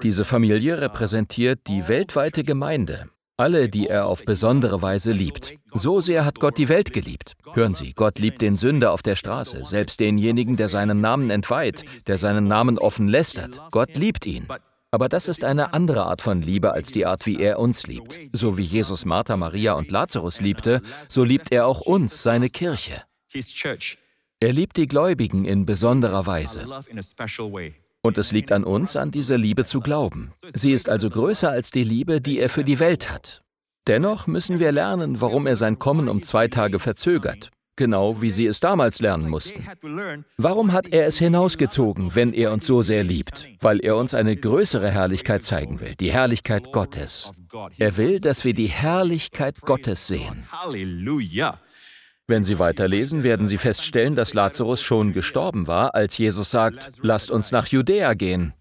Diese 0.03 0.25
Familie 0.25 0.81
repräsentiert 0.81 1.61
die 1.69 1.87
weltweite 1.87 2.43
Gemeinde, 2.43 3.09
alle, 3.37 3.69
die 3.69 3.87
er 3.87 4.07
auf 4.07 4.25
besondere 4.25 4.83
Weise 4.83 5.13
liebt. 5.13 5.55
So 5.73 6.01
sehr 6.01 6.25
hat 6.25 6.41
Gott 6.41 6.59
die 6.59 6.69
Welt 6.69 6.93
geliebt. 6.93 7.35
Hören 7.55 7.75
Sie, 7.75 7.93
Gott 7.93 8.19
liebt 8.19 8.43
den 8.43 8.57
Sünder 8.57 8.91
auf 8.91 9.03
der 9.03 9.15
Straße, 9.15 9.65
selbst 9.65 10.01
denjenigen, 10.01 10.57
der 10.57 10.69
seinen 10.69 11.01
Namen 11.01 11.31
entweiht, 11.31 11.85
der 12.09 12.19
seinen 12.19 12.49
Namen 12.49 12.77
offen 12.77 13.07
lästert. 13.07 13.61
Gott 13.71 13.97
liebt 13.97 14.27
ihn. 14.27 14.49
Aber 14.93 15.09
das 15.09 15.29
ist 15.29 15.45
eine 15.45 15.73
andere 15.73 16.05
Art 16.05 16.21
von 16.21 16.43
Liebe 16.43 16.73
als 16.73 16.91
die 16.91 17.07
Art, 17.07 17.25
wie 17.27 17.41
er 17.41 17.61
uns 17.61 17.87
liebt. 17.87 18.19
So 18.33 18.59
wie 18.59 18.63
Jesus 18.63 19.05
Martha, 19.05 19.37
Maria 19.37 19.75
und 19.75 19.91
Lazarus 19.91 20.41
liebte, 20.41 20.83
so 21.09 21.23
liebt 21.23 21.53
er 21.53 21.67
auch 21.67 21.81
uns, 21.81 22.23
seine 22.23 22.51
Kirche. 22.51 23.03
Er 24.41 24.53
liebt 24.53 24.77
die 24.77 24.89
Gläubigen 24.89 25.45
in 25.45 25.65
besonderer 25.65 26.27
Weise. 26.27 26.67
Und 28.03 28.19
es 28.19 28.33
liegt 28.33 28.51
an 28.51 28.65
uns, 28.65 28.97
an 28.97 29.11
diese 29.11 29.37
Liebe 29.37 29.65
zu 29.65 29.81
glauben. 29.81 30.33
Sie 30.55 30.73
ist 30.73 30.89
also 30.89 31.09
größer 31.09 31.51
als 31.51 31.71
die 31.71 31.85
Liebe, 31.85 32.21
die 32.21 32.41
er 32.41 32.49
für 32.49 32.65
die 32.65 32.81
Welt 32.81 33.11
hat. 33.11 33.43
Dennoch 33.87 34.27
müssen 34.27 34.59
wir 34.59 34.73
lernen, 34.73 35.21
warum 35.21 35.47
er 35.47 35.57
sein 35.57 35.79
Kommen 35.79 36.09
um 36.09 36.23
zwei 36.23 36.49
Tage 36.49 36.79
verzögert 36.79 37.51
genau 37.81 38.21
wie 38.21 38.31
sie 38.31 38.45
es 38.45 38.61
damals 38.61 39.01
lernen 39.01 39.31
mussten. 39.31 39.67
Warum 40.37 40.75
hat 40.75 40.89
er 40.89 41.07
es 41.07 41.17
hinausgezogen, 41.17 42.15
wenn 42.15 42.35
er 42.35 42.53
uns 42.53 42.67
so 42.67 42.83
sehr 42.83 43.03
liebt? 43.03 43.49
Weil 43.59 43.81
er 43.81 43.97
uns 43.97 44.13
eine 44.13 44.37
größere 44.37 44.91
Herrlichkeit 44.91 45.45
zeigen 45.45 45.81
will, 45.81 45.95
die 45.99 46.13
Herrlichkeit 46.13 46.73
Gottes. 46.73 47.33
Er 47.79 47.97
will, 47.97 48.21
dass 48.21 48.45
wir 48.45 48.53
die 48.53 48.67
Herrlichkeit 48.69 49.63
Gottes 49.63 50.07
sehen. 50.07 50.47
Wenn 52.31 52.45
Sie 52.45 52.61
weiterlesen, 52.61 53.25
werden 53.25 53.49
Sie 53.49 53.59
feststellen, 53.59 54.15
dass 54.15 54.35
Lazarus 54.35 54.81
schon 54.81 55.13
gestorben 55.13 55.67
war, 55.67 55.97
als 55.97 56.17
Jesus 56.17 56.53
sagt, 56.53 56.91
lasst 57.03 57.29
uns 57.29 57.51
nach 57.51 57.67
Judäa 57.67 58.15
gehen. 58.15 58.55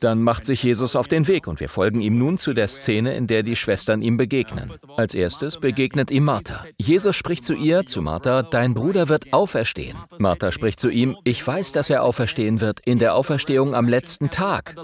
Dann 0.00 0.22
macht 0.22 0.44
sich 0.44 0.62
Jesus 0.62 0.94
auf 0.94 1.08
den 1.08 1.26
Weg 1.26 1.46
und 1.46 1.58
wir 1.60 1.70
folgen 1.70 2.02
ihm 2.02 2.18
nun 2.18 2.36
zu 2.36 2.52
der 2.52 2.68
Szene, 2.68 3.16
in 3.16 3.26
der 3.28 3.44
die 3.44 3.56
Schwestern 3.56 4.02
ihm 4.02 4.18
begegnen. 4.18 4.70
Als 4.98 5.14
erstes 5.14 5.58
begegnet 5.58 6.10
ihm 6.10 6.24
Martha. 6.24 6.66
Jesus 6.76 7.16
spricht 7.16 7.46
zu 7.46 7.54
ihr, 7.54 7.86
zu 7.86 8.02
Martha, 8.02 8.42
dein 8.42 8.74
Bruder 8.74 9.08
wird 9.08 9.32
auferstehen. 9.32 9.96
Martha 10.18 10.52
spricht 10.52 10.80
zu 10.80 10.90
ihm, 10.90 11.16
ich 11.24 11.46
weiß, 11.46 11.72
dass 11.72 11.88
er 11.88 12.02
auferstehen 12.02 12.60
wird, 12.60 12.80
in 12.84 12.98
der 12.98 13.14
Auferstehung 13.14 13.74
am 13.74 13.88
letzten 13.88 14.28
Tag. 14.28 14.74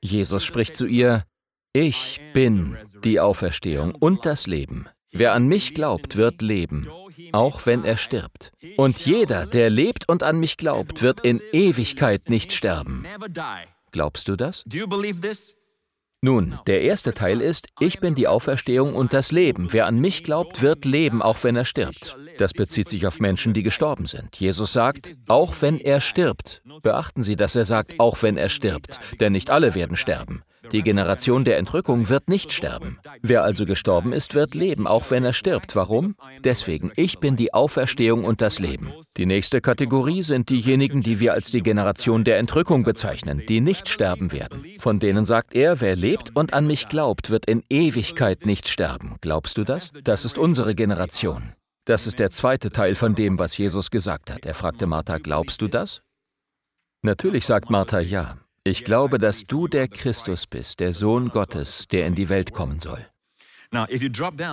Jesus 0.00 0.42
spricht 0.44 0.74
zu 0.74 0.86
ihr, 0.86 1.24
ich 1.74 2.22
bin 2.32 2.78
die 3.04 3.20
Auferstehung 3.20 3.94
und 3.94 4.24
das 4.24 4.46
Leben. 4.46 4.88
Wer 5.12 5.32
an 5.32 5.48
mich 5.48 5.74
glaubt, 5.74 6.16
wird 6.16 6.40
leben, 6.40 6.88
auch 7.32 7.66
wenn 7.66 7.84
er 7.84 7.96
stirbt. 7.96 8.52
Und 8.76 9.04
jeder, 9.06 9.46
der 9.46 9.68
lebt 9.68 10.08
und 10.08 10.22
an 10.22 10.38
mich 10.38 10.56
glaubt, 10.56 11.02
wird 11.02 11.20
in 11.20 11.40
Ewigkeit 11.52 12.28
nicht 12.28 12.52
sterben. 12.52 13.04
Glaubst 13.90 14.28
du 14.28 14.36
das? 14.36 14.64
Nun, 16.22 16.58
der 16.66 16.82
erste 16.82 17.14
Teil 17.14 17.40
ist, 17.40 17.68
ich 17.80 17.98
bin 17.98 18.14
die 18.14 18.28
Auferstehung 18.28 18.94
und 18.94 19.14
das 19.14 19.32
Leben. 19.32 19.68
Wer 19.72 19.86
an 19.86 19.98
mich 19.98 20.22
glaubt, 20.22 20.60
wird 20.60 20.84
leben, 20.84 21.22
auch 21.22 21.42
wenn 21.44 21.56
er 21.56 21.64
stirbt. 21.64 22.14
Das 22.36 22.52
bezieht 22.52 22.90
sich 22.90 23.06
auf 23.06 23.20
Menschen, 23.20 23.54
die 23.54 23.62
gestorben 23.62 24.04
sind. 24.04 24.36
Jesus 24.36 24.72
sagt, 24.72 25.12
auch 25.28 25.54
wenn 25.60 25.80
er 25.80 26.00
stirbt. 26.00 26.62
Beachten 26.82 27.22
Sie, 27.22 27.36
dass 27.36 27.56
er 27.56 27.64
sagt, 27.64 27.98
auch 27.98 28.22
wenn 28.22 28.36
er 28.36 28.50
stirbt, 28.50 29.00
denn 29.18 29.32
nicht 29.32 29.50
alle 29.50 29.74
werden 29.74 29.96
sterben. 29.96 30.42
Die 30.72 30.82
Generation 30.82 31.44
der 31.44 31.58
Entrückung 31.58 32.08
wird 32.08 32.28
nicht 32.28 32.52
sterben. 32.52 32.98
Wer 33.22 33.42
also 33.42 33.64
gestorben 33.64 34.12
ist, 34.12 34.34
wird 34.34 34.54
leben, 34.54 34.86
auch 34.86 35.10
wenn 35.10 35.24
er 35.24 35.32
stirbt. 35.32 35.74
Warum? 35.74 36.14
Deswegen, 36.44 36.92
ich 36.96 37.18
bin 37.18 37.36
die 37.36 37.54
Auferstehung 37.54 38.24
und 38.24 38.40
das 38.40 38.58
Leben. 38.58 38.92
Die 39.16 39.26
nächste 39.26 39.60
Kategorie 39.60 40.22
sind 40.22 40.50
diejenigen, 40.50 41.02
die 41.02 41.18
wir 41.18 41.32
als 41.32 41.50
die 41.50 41.62
Generation 41.62 42.24
der 42.24 42.38
Entrückung 42.38 42.84
bezeichnen, 42.84 43.42
die 43.48 43.60
nicht 43.60 43.88
sterben 43.88 44.32
werden. 44.32 44.64
Von 44.78 45.00
denen 45.00 45.24
sagt 45.24 45.54
er, 45.54 45.80
wer 45.80 45.96
lebt 45.96 46.36
und 46.36 46.52
an 46.52 46.66
mich 46.66 46.88
glaubt, 46.88 47.30
wird 47.30 47.46
in 47.46 47.64
Ewigkeit 47.70 48.46
nicht 48.46 48.68
sterben. 48.68 49.16
Glaubst 49.20 49.58
du 49.58 49.64
das? 49.64 49.90
Das 50.04 50.24
ist 50.24 50.38
unsere 50.38 50.74
Generation. 50.74 51.54
Das 51.86 52.06
ist 52.06 52.18
der 52.18 52.30
zweite 52.30 52.70
Teil 52.70 52.94
von 52.94 53.14
dem, 53.14 53.38
was 53.38 53.56
Jesus 53.56 53.90
gesagt 53.90 54.30
hat. 54.30 54.44
Er 54.44 54.54
fragte 54.54 54.86
Martha, 54.86 55.18
glaubst 55.18 55.62
du 55.62 55.68
das? 55.68 56.02
Natürlich 57.02 57.46
sagt 57.46 57.70
Martha 57.70 58.00
ja. 58.00 58.36
Ich 58.64 58.84
glaube, 58.84 59.18
dass 59.18 59.44
du 59.46 59.68
der 59.68 59.88
Christus 59.88 60.46
bist, 60.46 60.80
der 60.80 60.92
Sohn 60.92 61.30
Gottes, 61.30 61.88
der 61.88 62.06
in 62.06 62.14
die 62.14 62.28
Welt 62.28 62.52
kommen 62.52 62.78
soll. 62.78 63.06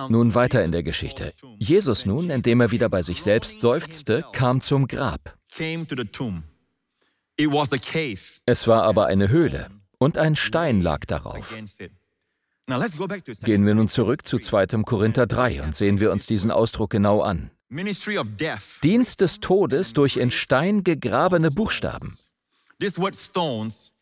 Nun 0.08 0.34
weiter 0.34 0.64
in 0.64 0.72
der 0.72 0.82
Geschichte. 0.82 1.34
Jesus 1.58 2.06
nun, 2.06 2.30
indem 2.30 2.60
er 2.62 2.70
wieder 2.70 2.88
bei 2.88 3.02
sich 3.02 3.22
selbst 3.22 3.60
seufzte, 3.60 4.24
kam 4.32 4.62
zum 4.62 4.86
Grab. 4.86 5.36
Es 8.46 8.66
war 8.66 8.82
aber 8.84 9.06
eine 9.06 9.28
Höhle 9.28 9.68
und 9.98 10.16
ein 10.16 10.36
Stein 10.36 10.80
lag 10.80 11.04
darauf. 11.04 11.54
Gehen 13.42 13.66
wir 13.66 13.74
nun 13.74 13.88
zurück 13.88 14.26
zu 14.26 14.38
2. 14.38 14.66
Korinther 14.84 15.26
3 15.26 15.62
und 15.62 15.76
sehen 15.76 16.00
wir 16.00 16.12
uns 16.12 16.26
diesen 16.26 16.50
Ausdruck 16.50 16.90
genau 16.90 17.20
an. 17.20 17.50
Dienst 18.82 19.20
des 19.20 19.40
Todes 19.40 19.92
durch 19.92 20.16
in 20.16 20.30
Stein 20.30 20.82
gegrabene 20.84 21.50
Buchstaben. 21.50 22.16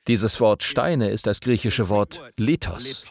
Dieses 0.09 0.41
Wort 0.41 0.63
Steine 0.63 1.11
ist 1.11 1.27
das 1.27 1.41
griechische 1.41 1.89
Wort 1.89 2.21
Lithos. 2.37 3.05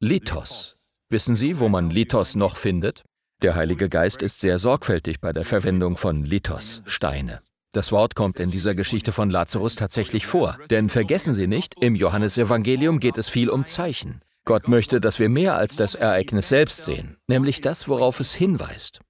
Lithos. 0.00 0.92
Wissen 1.08 1.34
Sie, 1.34 1.58
wo 1.58 1.70
man 1.70 1.88
Lithos 1.88 2.34
noch 2.34 2.56
findet? 2.58 3.04
Der 3.42 3.54
Heilige 3.54 3.88
Geist 3.88 4.20
ist 4.20 4.40
sehr 4.40 4.58
sorgfältig 4.58 5.20
bei 5.20 5.32
der 5.32 5.44
Verwendung 5.44 5.96
von 5.96 6.26
Lithos, 6.26 6.82
Steine. 6.84 7.40
Das 7.72 7.90
Wort 7.90 8.14
kommt 8.14 8.38
in 8.38 8.50
dieser 8.50 8.74
Geschichte 8.74 9.12
von 9.12 9.30
Lazarus 9.30 9.76
tatsächlich 9.76 10.26
vor. 10.26 10.58
Denn 10.68 10.90
vergessen 10.90 11.32
Sie 11.32 11.46
nicht, 11.46 11.74
im 11.80 11.94
Johannesevangelium 11.94 13.00
geht 13.00 13.16
es 13.16 13.28
viel 13.28 13.48
um 13.48 13.64
Zeichen. 13.64 14.20
Gott 14.44 14.68
möchte, 14.68 15.00
dass 15.00 15.18
wir 15.18 15.30
mehr 15.30 15.56
als 15.56 15.74
das 15.76 15.94
Ereignis 15.94 16.50
selbst 16.50 16.84
sehen, 16.84 17.16
nämlich 17.28 17.62
das, 17.62 17.88
worauf 17.88 18.20
es 18.20 18.34
hinweist. 18.34 19.00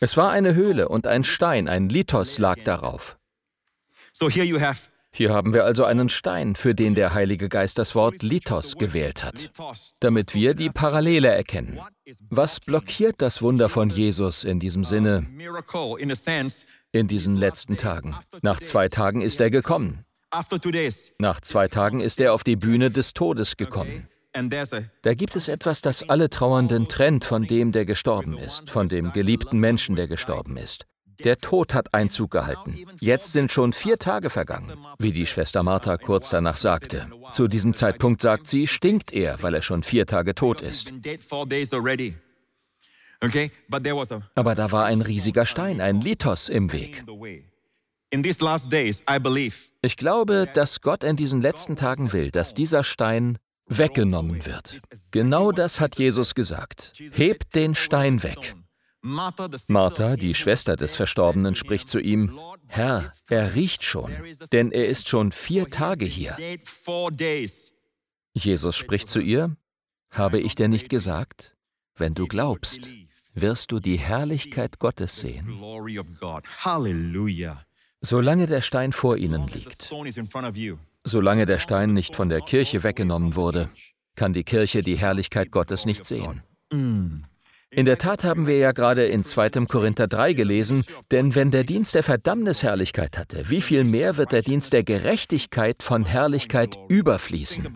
Es 0.00 0.16
war 0.16 0.30
eine 0.30 0.54
Höhle 0.54 0.88
und 0.88 1.06
ein 1.06 1.22
Stein, 1.22 1.68
ein 1.68 1.90
Lithos 1.90 2.38
lag 2.38 2.56
darauf. 2.64 3.18
Hier 5.14 5.32
haben 5.32 5.52
wir 5.52 5.64
also 5.64 5.84
einen 5.84 6.08
Stein, 6.08 6.56
für 6.56 6.74
den 6.74 6.94
der 6.94 7.12
Heilige 7.12 7.50
Geist 7.50 7.78
das 7.78 7.94
Wort 7.94 8.22
Lithos 8.22 8.76
gewählt 8.76 9.22
hat, 9.22 9.50
damit 10.00 10.34
wir 10.34 10.54
die 10.54 10.70
Parallele 10.70 11.28
erkennen. 11.28 11.80
Was 12.30 12.60
blockiert 12.60 13.16
das 13.18 13.42
Wunder 13.42 13.68
von 13.68 13.90
Jesus 13.90 14.42
in 14.42 14.58
diesem 14.58 14.84
Sinne 14.84 15.26
in 16.92 17.08
diesen 17.08 17.36
letzten 17.36 17.76
Tagen? 17.76 18.16
Nach 18.40 18.60
zwei 18.60 18.88
Tagen 18.88 19.20
ist 19.20 19.40
er 19.40 19.50
gekommen. 19.50 20.04
Nach 21.18 21.40
zwei 21.42 21.68
Tagen 21.68 22.00
ist 22.00 22.20
er 22.20 22.32
auf 22.32 22.42
die 22.42 22.56
Bühne 22.56 22.90
des 22.90 23.12
Todes 23.12 23.58
gekommen. 23.58 24.08
Da 25.02 25.14
gibt 25.14 25.36
es 25.36 25.48
etwas, 25.48 25.82
das 25.82 26.08
alle 26.08 26.30
Trauernden 26.30 26.88
trennt 26.88 27.26
von 27.26 27.46
dem, 27.46 27.72
der 27.72 27.84
gestorben 27.84 28.38
ist, 28.38 28.70
von 28.70 28.88
dem 28.88 29.12
geliebten 29.12 29.58
Menschen, 29.58 29.94
der 29.94 30.08
gestorben 30.08 30.56
ist. 30.56 30.86
Der 31.24 31.38
Tod 31.38 31.74
hat 31.74 31.94
Einzug 31.94 32.30
gehalten. 32.30 32.78
Jetzt 33.00 33.32
sind 33.32 33.52
schon 33.52 33.72
vier 33.72 33.96
Tage 33.96 34.30
vergangen, 34.30 34.72
wie 34.98 35.12
die 35.12 35.26
Schwester 35.26 35.62
Martha 35.62 35.96
kurz 35.96 36.30
danach 36.30 36.56
sagte. 36.56 37.06
Zu 37.30 37.48
diesem 37.48 37.74
Zeitpunkt 37.74 38.22
sagt 38.22 38.48
sie, 38.48 38.66
stinkt 38.66 39.12
er, 39.12 39.42
weil 39.42 39.54
er 39.54 39.62
schon 39.62 39.82
vier 39.82 40.06
Tage 40.06 40.34
tot 40.34 40.60
ist. 40.60 40.92
Aber 44.34 44.54
da 44.54 44.72
war 44.72 44.86
ein 44.86 45.00
riesiger 45.00 45.46
Stein, 45.46 45.80
ein 45.80 46.00
Lithos 46.00 46.48
im 46.48 46.72
Weg. 46.72 47.04
Ich 49.80 49.96
glaube, 49.96 50.48
dass 50.52 50.80
Gott 50.80 51.04
in 51.04 51.16
diesen 51.16 51.40
letzten 51.40 51.76
Tagen 51.76 52.12
will, 52.12 52.30
dass 52.30 52.52
dieser 52.52 52.84
Stein 52.84 53.38
weggenommen 53.66 54.44
wird. 54.44 54.80
Genau 55.12 55.52
das 55.52 55.80
hat 55.80 55.96
Jesus 55.98 56.34
gesagt. 56.34 56.92
Hebt 57.12 57.54
den 57.54 57.74
Stein 57.74 58.22
weg. 58.22 58.54
Martha, 59.02 60.16
die 60.16 60.34
Schwester 60.34 60.76
des 60.76 60.94
Verstorbenen, 60.94 61.54
spricht 61.54 61.88
zu 61.88 61.98
ihm, 61.98 62.38
Herr, 62.68 63.12
er 63.28 63.54
riecht 63.54 63.82
schon, 63.82 64.12
denn 64.52 64.70
er 64.70 64.88
ist 64.88 65.08
schon 65.08 65.32
vier 65.32 65.68
Tage 65.68 66.04
hier. 66.04 66.36
Jesus 68.34 68.76
spricht 68.76 69.08
zu 69.08 69.20
ihr, 69.20 69.56
habe 70.10 70.38
ich 70.38 70.54
dir 70.54 70.68
nicht 70.68 70.88
gesagt, 70.88 71.56
wenn 71.96 72.14
du 72.14 72.26
glaubst, 72.26 72.88
wirst 73.34 73.72
du 73.72 73.80
die 73.80 73.98
Herrlichkeit 73.98 74.78
Gottes 74.78 75.16
sehen. 75.16 75.60
Solange 78.00 78.46
der 78.46 78.60
Stein 78.60 78.92
vor 78.92 79.16
ihnen 79.16 79.46
liegt, 79.48 79.92
solange 81.04 81.46
der 81.46 81.58
Stein 81.58 81.92
nicht 81.92 82.14
von 82.14 82.28
der 82.28 82.40
Kirche 82.40 82.82
weggenommen 82.84 83.36
wurde, 83.36 83.70
kann 84.14 84.32
die 84.32 84.44
Kirche 84.44 84.82
die 84.82 84.96
Herrlichkeit 84.96 85.50
Gottes 85.50 85.86
nicht 85.86 86.04
sehen. 86.04 86.42
In 87.74 87.86
der 87.86 87.96
Tat 87.96 88.22
haben 88.22 88.46
wir 88.46 88.58
ja 88.58 88.72
gerade 88.72 89.06
in 89.06 89.24
2. 89.24 89.64
Korinther 89.66 90.06
3 90.06 90.34
gelesen, 90.34 90.84
denn 91.10 91.34
wenn 91.34 91.50
der 91.50 91.64
Dienst 91.64 91.94
der 91.94 92.02
Verdammnis 92.02 92.62
Herrlichkeit 92.62 93.16
hatte, 93.16 93.48
wie 93.48 93.62
viel 93.62 93.82
mehr 93.84 94.18
wird 94.18 94.32
der 94.32 94.42
Dienst 94.42 94.74
der 94.74 94.84
Gerechtigkeit 94.84 95.82
von 95.82 96.04
Herrlichkeit 96.04 96.76
überfließen? 96.88 97.72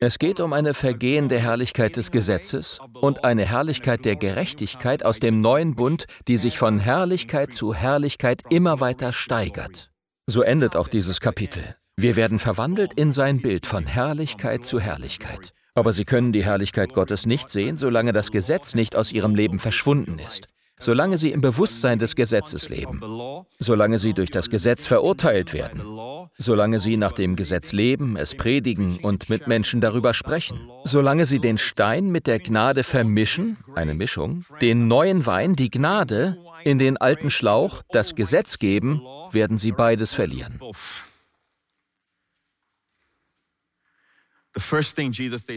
Es 0.00 0.18
geht 0.18 0.40
um 0.40 0.52
eine 0.52 0.74
vergehende 0.74 1.38
Herrlichkeit 1.38 1.94
des 1.96 2.10
Gesetzes 2.10 2.80
und 3.00 3.22
eine 3.22 3.46
Herrlichkeit 3.46 4.04
der 4.04 4.16
Gerechtigkeit 4.16 5.04
aus 5.04 5.20
dem 5.20 5.40
neuen 5.40 5.76
Bund, 5.76 6.06
die 6.26 6.38
sich 6.38 6.58
von 6.58 6.80
Herrlichkeit 6.80 7.54
zu 7.54 7.72
Herrlichkeit 7.72 8.42
immer 8.50 8.80
weiter 8.80 9.12
steigert. 9.12 9.92
So 10.26 10.42
endet 10.42 10.74
auch 10.74 10.88
dieses 10.88 11.20
Kapitel. 11.20 11.62
Wir 11.96 12.16
werden 12.16 12.40
verwandelt 12.40 12.94
in 12.94 13.12
sein 13.12 13.40
Bild 13.40 13.64
von 13.64 13.86
Herrlichkeit 13.86 14.66
zu 14.66 14.80
Herrlichkeit. 14.80 15.52
Aber 15.76 15.92
sie 15.92 16.06
können 16.06 16.32
die 16.32 16.44
Herrlichkeit 16.44 16.94
Gottes 16.94 17.26
nicht 17.26 17.50
sehen, 17.50 17.76
solange 17.76 18.12
das 18.12 18.30
Gesetz 18.30 18.74
nicht 18.74 18.96
aus 18.96 19.12
ihrem 19.12 19.34
Leben 19.34 19.58
verschwunden 19.58 20.18
ist. 20.18 20.48
Solange 20.78 21.16
sie 21.16 21.32
im 21.32 21.40
Bewusstsein 21.40 21.98
des 21.98 22.16
Gesetzes 22.16 22.68
leben. 22.68 23.00
Solange 23.58 23.98
sie 23.98 24.12
durch 24.12 24.30
das 24.30 24.50
Gesetz 24.50 24.86
verurteilt 24.86 25.52
werden. 25.52 25.82
Solange 26.38 26.80
sie 26.80 26.96
nach 26.96 27.12
dem 27.12 27.36
Gesetz 27.36 27.72
leben, 27.72 28.16
es 28.16 28.34
predigen 28.34 28.98
und 28.98 29.30
mit 29.30 29.46
Menschen 29.46 29.80
darüber 29.80 30.12
sprechen. 30.12 30.58
Solange 30.84 31.24
sie 31.24 31.40
den 31.40 31.56
Stein 31.56 32.10
mit 32.10 32.26
der 32.26 32.40
Gnade 32.40 32.82
vermischen, 32.82 33.58
eine 33.74 33.94
Mischung, 33.94 34.44
den 34.60 34.88
neuen 34.88 35.24
Wein, 35.26 35.56
die 35.56 35.70
Gnade, 35.70 36.38
in 36.64 36.78
den 36.78 36.96
alten 36.96 37.30
Schlauch, 37.30 37.82
das 37.90 38.14
Gesetz 38.14 38.58
geben, 38.58 39.02
werden 39.30 39.58
sie 39.58 39.72
beides 39.72 40.12
verlieren. 40.12 40.60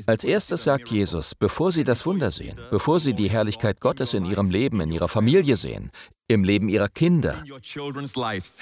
Als 0.07 0.23
erstes 0.23 0.63
sagt 0.63 0.89
Jesus, 0.89 1.33
bevor 1.35 1.71
Sie 1.71 1.83
das 1.83 2.05
Wunder 2.05 2.31
sehen, 2.31 2.57
bevor 2.69 2.99
Sie 2.99 3.13
die 3.13 3.29
Herrlichkeit 3.29 3.79
Gottes 3.79 4.13
in 4.13 4.25
Ihrem 4.25 4.49
Leben, 4.49 4.81
in 4.81 4.91
Ihrer 4.91 5.07
Familie 5.07 5.55
sehen, 5.55 5.91
im 6.27 6.43
Leben 6.43 6.67
Ihrer 6.67 6.89
Kinder, 6.89 7.43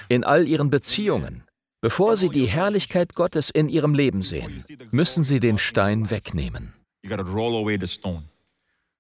in 0.10 0.24
all 0.24 0.48
Ihren 0.48 0.70
Beziehungen, 0.70 1.44
bevor 1.82 2.16
Sie 2.18 2.30
die 2.30 2.46
Herrlichkeit 2.46 3.16
Gottes 3.16 3.50
in 3.50 3.68
Ihrem 3.68 3.96
Leben 3.96 4.22
sehen, 4.22 4.64
müssen 4.92 5.24
Sie 5.24 5.40
den 5.40 5.58
Stein 5.58 6.12
wegnehmen. 6.12 6.74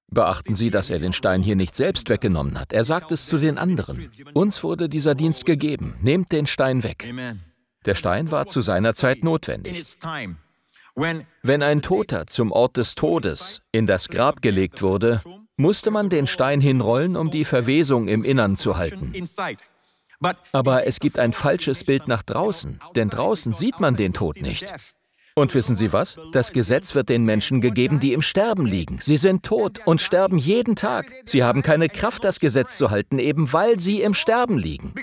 Beachten 0.10 0.56
Sie, 0.56 0.72
dass 0.72 0.89
er 0.89 1.00
den 1.00 1.13
Stein 1.13 1.44
hier 1.44 1.56
nicht 1.56 1.75
selbst 1.75 2.10
weggenommen 2.10 2.60
hat. 2.60 2.72
Er 2.72 2.84
sagt 2.84 3.12
es 3.12 3.25
zu 3.25 3.38
den 3.38 3.58
anderen. 3.58 4.10
Uns 4.34 4.63
wurde 4.63 4.88
dieser 4.89 5.15
Dienst 5.15 5.46
gegeben. 5.46 5.96
Nehmt 6.01 6.32
den 6.32 6.48
Stein 6.48 6.84
weg. 6.84 7.13
Der 7.86 7.96
Stein 7.96 8.32
war 8.32 8.48
zu 8.48 8.62
seiner 8.62 8.96
Zeit 8.96 9.24
notwendig. 9.24 9.98
Wenn 10.98 11.62
ein 11.62 11.84
Toter 11.84 12.25
zum 12.25 12.51
Ort 12.51 12.77
des 12.77 12.96
Todes 12.96 13.62
in 13.72 13.86
das 13.86 14.08
Grab 14.08 14.42
gelegt 14.42 14.82
wurde, 14.82 15.22
musste 15.56 15.92
man 15.92 16.10
den 16.10 16.25
Stein 16.25 16.60
hinrollen, 16.60 17.16
um 17.16 17.30
die 17.30 17.46
Verwesung 17.46 18.08
im 18.08 18.24
Innern 18.24 18.56
zu 18.56 18.77
halten. 18.77 19.13
Aber 20.51 20.88
es 20.88 21.00
gibt 21.00 21.20
ein 21.20 21.34
falsches 21.34 21.84
Bild 21.84 22.08
nach 22.08 22.24
draußen, 22.24 22.80
denn 22.96 23.10
draußen 23.10 23.54
sieht 23.54 23.80
man 23.80 23.96
den 23.96 24.13
Tod 24.13 24.42
nicht. 24.42 24.74
Und 25.36 25.54
wissen 25.54 25.75
Sie 25.75 25.94
was? 25.94 26.18
Das 26.32 26.51
Gesetz 26.51 26.96
wird 26.96 27.10
den 27.10 27.24
Menschen 27.24 27.62
gegeben, 27.62 28.00
die 28.00 28.13
im 28.13 28.24
Sterben 28.24 28.66
liegen. 28.66 28.98
Sie 29.00 29.18
sind 29.18 29.44
tot 29.44 29.86
und 29.86 30.01
sterben 30.01 30.39
jeden 30.39 30.75
Tag. 30.75 31.12
Sie 31.25 31.44
haben 31.44 31.62
keine 31.62 31.89
Kraft, 31.89 32.24
das 32.24 32.39
Gesetz 32.39 32.75
zu 32.75 32.89
halten, 32.89 33.20
eben 33.20 33.54
weil 33.54 33.80
sie 33.80 34.01
im 34.01 34.16
Sterben 34.16 34.58
liegen. 34.58 34.96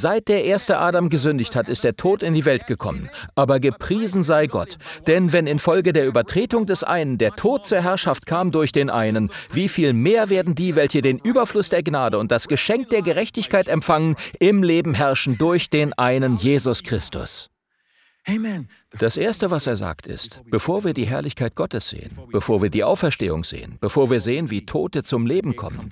Seit 0.00 0.28
der 0.28 0.44
erste 0.44 0.78
Adam 0.78 1.08
gesündigt 1.08 1.56
hat, 1.56 1.68
ist 1.68 1.82
der 1.82 1.96
Tod 1.96 2.22
in 2.22 2.32
die 2.32 2.44
Welt 2.44 2.68
gekommen. 2.68 3.10
Aber 3.34 3.58
gepriesen 3.58 4.22
sei 4.22 4.46
Gott. 4.46 4.78
Denn 5.08 5.32
wenn 5.32 5.48
infolge 5.48 5.92
der 5.92 6.06
Übertretung 6.06 6.66
des 6.66 6.84
einen 6.84 7.18
der 7.18 7.32
Tod 7.32 7.66
zur 7.66 7.82
Herrschaft 7.82 8.24
kam 8.24 8.52
durch 8.52 8.70
den 8.70 8.90
einen, 8.90 9.28
wie 9.50 9.68
viel 9.68 9.94
mehr 9.94 10.30
werden 10.30 10.54
die, 10.54 10.76
welche 10.76 11.02
den 11.02 11.18
Überfluss 11.18 11.68
der 11.70 11.82
Gnade 11.82 12.18
und 12.18 12.30
das 12.30 12.46
Geschenk 12.46 12.90
der 12.90 13.02
Gerechtigkeit 13.02 13.66
empfangen, 13.66 14.14
im 14.38 14.62
Leben 14.62 14.94
herrschen 14.94 15.36
durch 15.36 15.68
den 15.68 15.92
einen 15.94 16.36
Jesus 16.36 16.84
Christus. 16.84 17.50
Das 19.00 19.16
Erste, 19.16 19.50
was 19.50 19.66
er 19.66 19.74
sagt, 19.74 20.06
ist, 20.06 20.42
bevor 20.48 20.84
wir 20.84 20.94
die 20.94 21.08
Herrlichkeit 21.08 21.56
Gottes 21.56 21.88
sehen, 21.88 22.16
bevor 22.30 22.62
wir 22.62 22.70
die 22.70 22.84
Auferstehung 22.84 23.42
sehen, 23.42 23.78
bevor 23.80 24.12
wir 24.12 24.20
sehen, 24.20 24.48
wie 24.48 24.64
Tote 24.64 25.02
zum 25.02 25.26
Leben 25.26 25.56
kommen, 25.56 25.88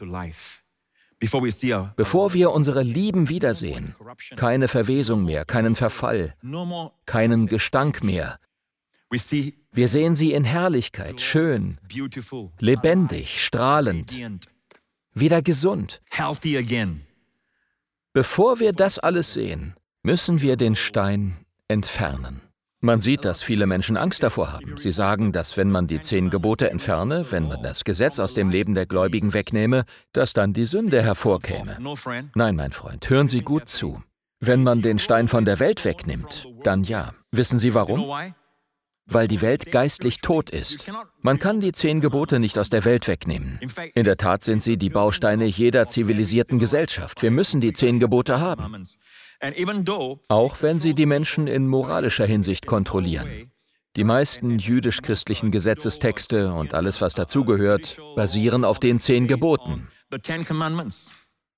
bevor 1.18 2.35
wir 2.35 2.50
unsere 2.50 2.82
Lieben 2.82 3.28
wiedersehen, 3.28 3.94
keine 4.37 4.68
Verwesung 4.68 5.25
mehr, 5.25 5.44
keinen 5.44 5.75
Verfall, 5.75 6.35
keinen 7.06 7.46
Gestank 7.46 8.02
mehr. 8.02 8.38
Wir 9.73 9.88
sehen 9.88 10.16
sie 10.16 10.32
in 10.32 10.44
Herrlichkeit, 10.44 11.20
schön, 11.20 11.78
lebendig, 12.58 13.44
strahlend, 13.44 14.12
wieder 15.12 15.42
gesund. 15.42 16.02
Bevor 18.12 18.61
wir 18.61 18.73
das 18.73 18.99
alles 18.99 19.32
sehen, 19.32 19.75
müssen 20.02 20.40
wir 20.40 20.56
den 20.56 20.75
Stein 20.75 21.37
entfernen. 21.68 22.40
Man 22.80 23.00
sieht, 23.00 23.25
dass 23.25 23.42
viele 23.42 23.66
Menschen 23.66 23.97
Angst 23.97 24.23
davor 24.23 24.52
haben. 24.52 24.76
Sie 24.76 24.92
sagen, 24.92 25.33
dass 25.33 25.56
wenn 25.56 25.71
man 25.71 25.87
die 25.87 26.00
zehn 26.00 26.28
Gebote 26.28 26.71
entferne, 26.71 27.26
wenn 27.30 27.49
man 27.49 27.62
das 27.62 27.85
Gesetz 27.85 28.18
aus 28.18 28.35
dem 28.35 28.50
Leben 28.50 28.75
der 28.75 28.87
Gläubigen 28.87 29.33
wegnehme, 29.33 29.85
dass 30.12 30.35
dann 30.35 30.52
die 30.52 30.66
Sünde 30.66 31.02
hervorkäme. 31.02 31.78
Nein, 32.35 32.56
mein 32.56 32.73
Freund, 32.73 33.09
hören 33.09 33.28
Sie 33.28 33.40
gut 33.40 33.68
zu. 33.68 34.02
Wenn 34.40 34.62
man 34.62 34.83
den 34.83 34.99
Stein 34.99 35.28
von 35.28 35.47
der 35.47 35.59
Welt 35.59 35.85
wegnimmt, 35.87 36.47
dann 36.62 36.85
ja. 36.85 37.14
Wissen 37.33 37.59
Sie 37.59 37.73
warum? 37.73 38.12
Weil 39.06 39.28
die 39.28 39.40
Welt 39.40 39.73
geistlich 39.73 40.21
tot 40.21 40.50
ist. 40.50 40.90
Man 41.23 41.38
kann 41.38 41.61
die 41.61 41.73
zehn 41.73 42.00
Gebote 42.00 42.38
nicht 42.40 42.59
aus 42.59 42.68
der 42.68 42.85
Welt 42.85 43.09
wegnehmen. 43.09 43.59
In 43.95 44.04
der 44.04 44.16
Tat 44.16 44.42
sind 44.42 44.62
sie 44.62 44.76
die 44.76 44.90
Bausteine 44.90 45.47
jeder 45.47 45.87
zivilisierten 45.88 46.59
Gesellschaft. 46.59 47.23
Wir 47.23 47.30
müssen 47.30 47.61
die 47.61 47.73
zehn 47.73 48.00
Gebote 48.00 48.40
haben. 48.40 48.85
Auch 50.28 50.62
wenn 50.62 50.80
sie 50.80 50.94
die 50.94 51.06
Menschen 51.06 51.46
in 51.46 51.68
moralischer 51.68 52.26
Hinsicht 52.26 52.66
kontrollieren. 52.66 53.50
Die 53.96 54.04
meisten 54.04 54.58
jüdisch-christlichen 54.58 55.50
Gesetzestexte 55.50 56.52
und 56.52 56.74
alles, 56.74 57.00
was 57.00 57.14
dazugehört, 57.14 57.98
basieren 58.14 58.64
auf 58.64 58.78
den 58.78 59.00
zehn 59.00 59.26
Geboten. 59.26 59.88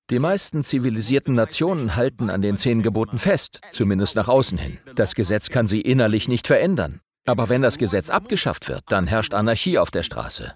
Die 0.09 0.19
meisten 0.19 0.63
zivilisierten 0.63 1.35
Nationen 1.35 1.95
halten 1.95 2.29
an 2.29 2.41
den 2.41 2.57
zehn 2.57 2.81
Geboten 2.81 3.19
fest, 3.19 3.59
zumindest 3.73 4.15
nach 4.15 4.27
außen 4.27 4.57
hin. 4.57 4.79
Das 4.95 5.13
Gesetz 5.13 5.49
kann 5.49 5.67
sie 5.67 5.81
innerlich 5.81 6.27
nicht 6.27 6.47
verändern. 6.47 7.01
Aber 7.25 7.49
wenn 7.49 7.61
das 7.61 7.77
Gesetz 7.77 8.09
abgeschafft 8.09 8.69
wird, 8.69 8.83
dann 8.87 9.05
herrscht 9.05 9.33
Anarchie 9.33 9.77
auf 9.77 9.91
der 9.91 10.03
Straße. 10.03 10.55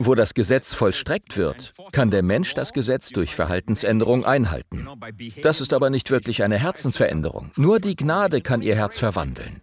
Wo 0.00 0.14
das 0.14 0.34
Gesetz 0.34 0.74
vollstreckt 0.74 1.36
wird, 1.36 1.74
kann 1.92 2.12
der 2.12 2.22
Mensch 2.22 2.54
das 2.54 2.72
Gesetz 2.72 3.08
durch 3.08 3.34
Verhaltensänderung 3.34 4.24
einhalten. 4.24 4.86
Das 5.42 5.60
ist 5.60 5.72
aber 5.72 5.90
nicht 5.90 6.10
wirklich 6.12 6.44
eine 6.44 6.56
Herzensveränderung. 6.56 7.50
Nur 7.56 7.80
die 7.80 7.96
Gnade 7.96 8.40
kann 8.40 8.62
ihr 8.62 8.76
Herz 8.76 8.98
verwandeln. 8.98 9.60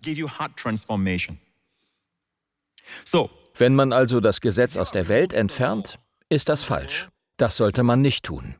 Wenn 3.58 3.75
man 3.75 3.94
also 3.94 4.20
das 4.20 4.42
Gesetz 4.42 4.75
aus 4.75 4.92
der 4.92 5.08
Welt 5.08 5.34
entfernt, 5.34 6.00
ist 6.27 6.50
das 6.50 6.63
falsch. 6.63 7.08
Das 7.38 7.56
sollte 7.56 7.84
man 7.84 8.01
nicht 8.01 8.25
tun. 8.25 8.56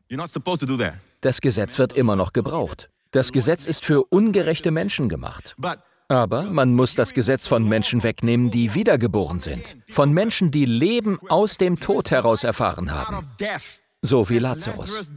Das 1.20 1.40
Gesetz 1.42 1.78
wird 1.78 1.92
immer 1.92 2.16
noch 2.16 2.32
gebraucht. 2.32 2.88
Das 3.10 3.32
Gesetz 3.32 3.66
ist 3.66 3.84
für 3.84 4.04
ungerechte 4.04 4.70
Menschen 4.70 5.08
gemacht. 5.10 5.56
Aber 6.08 6.42
man 6.42 6.72
muss 6.72 6.94
das 6.94 7.14
Gesetz 7.14 7.46
von 7.46 7.68
Menschen 7.68 8.02
wegnehmen, 8.02 8.50
die 8.50 8.74
wiedergeboren 8.74 9.40
sind. 9.40 9.76
Von 9.88 10.12
Menschen, 10.12 10.50
die 10.50 10.64
Leben 10.64 11.18
aus 11.28 11.56
dem 11.56 11.80
Tod 11.80 12.10
heraus 12.10 12.44
erfahren 12.44 12.92
haben. 12.92 13.26
So 14.02 14.28
wie 14.28 14.38
Lazarus. 14.38 15.12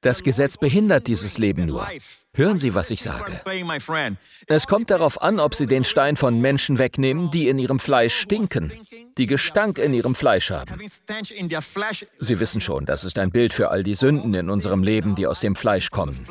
Das 0.00 0.22
Gesetz 0.22 0.56
behindert 0.56 1.06
dieses 1.06 1.38
Leben 1.38 1.66
nur. 1.66 1.86
Hören 2.34 2.58
Sie, 2.58 2.74
was 2.74 2.90
ich 2.90 3.02
sage. 3.02 3.40
Es 4.46 4.66
kommt 4.66 4.90
darauf 4.90 5.20
an, 5.20 5.38
ob 5.38 5.54
Sie 5.54 5.66
den 5.66 5.84
Stein 5.84 6.16
von 6.16 6.40
Menschen 6.40 6.78
wegnehmen, 6.78 7.30
die 7.30 7.46
in 7.48 7.58
ihrem 7.58 7.78
Fleisch 7.78 8.14
stinken, 8.14 8.72
die 9.18 9.26
Gestank 9.26 9.78
in 9.78 9.92
ihrem 9.92 10.14
Fleisch 10.14 10.50
haben. 10.50 10.80
Sie 12.18 12.40
wissen 12.40 12.60
schon, 12.62 12.86
das 12.86 13.04
ist 13.04 13.18
ein 13.18 13.30
Bild 13.30 13.52
für 13.52 13.70
all 13.70 13.82
die 13.82 13.94
Sünden 13.94 14.32
in 14.32 14.48
unserem 14.48 14.82
Leben, 14.82 15.14
die 15.14 15.26
aus 15.26 15.40
dem 15.40 15.54
Fleisch 15.54 15.90
kommen. 15.90 16.26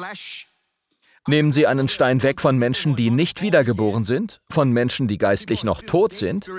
Nehmen 1.27 1.51
Sie 1.51 1.67
einen 1.67 1.88
Stein 1.88 2.23
weg 2.23 2.41
von 2.41 2.57
Menschen, 2.57 2.95
die 2.95 3.12
nicht 3.12 3.41
wiedergeboren 3.43 4.05
sind, 4.05 4.41
von 4.49 4.71
Menschen, 4.71 5.07
die 5.07 5.19
geistlich 5.19 5.63
noch 5.63 5.81
tot 5.84 6.15
sind, 6.15 6.49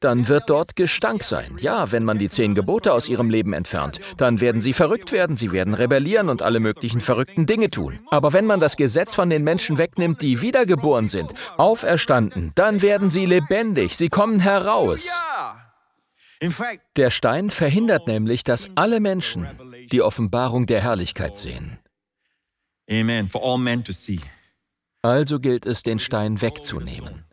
dann 0.00 0.28
wird 0.28 0.44
dort 0.48 0.76
Gestank 0.76 1.24
sein. 1.24 1.56
Ja, 1.58 1.90
wenn 1.90 2.04
man 2.04 2.18
die 2.18 2.28
zehn 2.28 2.54
Gebote 2.54 2.92
aus 2.92 3.08
ihrem 3.08 3.30
Leben 3.30 3.52
entfernt, 3.52 3.98
dann 4.16 4.40
werden 4.40 4.60
sie 4.60 4.72
verrückt 4.72 5.10
werden, 5.10 5.36
sie 5.36 5.52
werden 5.52 5.74
rebellieren 5.74 6.28
und 6.28 6.42
alle 6.42 6.60
möglichen 6.60 7.00
verrückten 7.00 7.46
Dinge 7.46 7.70
tun. 7.70 7.98
Aber 8.10 8.32
wenn 8.32 8.44
man 8.46 8.60
das 8.60 8.76
Gesetz 8.76 9.14
von 9.14 9.30
den 9.30 9.42
Menschen 9.42 9.78
wegnimmt, 9.78 10.22
die 10.22 10.40
wiedergeboren 10.42 11.08
sind, 11.08 11.32
auferstanden, 11.56 12.52
dann 12.54 12.82
werden 12.82 13.10
sie 13.10 13.26
lebendig, 13.26 13.96
sie 13.96 14.08
kommen 14.08 14.40
heraus. 14.40 15.08
Der 16.96 17.10
Stein 17.10 17.50
verhindert 17.50 18.06
nämlich, 18.06 18.44
dass 18.44 18.70
alle 18.76 19.00
Menschen 19.00 19.48
die 19.90 20.02
Offenbarung 20.02 20.66
der 20.66 20.82
Herrlichkeit 20.82 21.36
sehen. 21.38 21.78
Amen. 22.90 23.28
For 23.28 23.42
all 23.42 23.58
men 23.58 23.84
to 23.84 23.92
see. 23.92 24.20
Also 25.02 25.38
gilt 25.38 25.66
es, 25.66 25.82
den 25.82 25.98
Stein 25.98 26.40
wegzunehmen. 26.40 27.24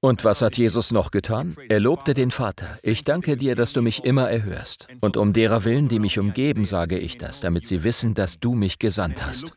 Und 0.00 0.24
was 0.24 0.40
hat 0.40 0.56
Jesus 0.56 0.92
noch 0.92 1.10
getan? 1.10 1.56
Er 1.68 1.80
lobte 1.80 2.14
den 2.14 2.30
Vater. 2.30 2.78
Ich 2.82 3.02
danke 3.02 3.36
dir, 3.36 3.56
dass 3.56 3.72
du 3.72 3.82
mich 3.82 4.04
immer 4.04 4.30
erhörst. 4.30 4.86
Und 5.00 5.16
um 5.16 5.32
derer 5.32 5.64
willen, 5.64 5.88
die 5.88 5.98
mich 5.98 6.18
umgeben, 6.18 6.64
sage 6.64 6.98
ich 6.98 7.18
das, 7.18 7.40
damit 7.40 7.66
sie 7.66 7.82
wissen, 7.82 8.14
dass 8.14 8.38
du 8.38 8.54
mich 8.54 8.78
gesandt 8.78 9.26
hast. 9.26 9.52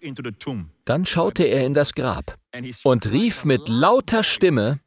Dann 0.86 1.06
schaute 1.06 1.44
er 1.44 1.66
in 1.66 1.74
das 1.74 1.94
Grab 1.94 2.36
und 2.84 3.12
rief 3.12 3.46
mit 3.46 3.68
lauter 3.68 4.24
Stimme, 4.24 4.80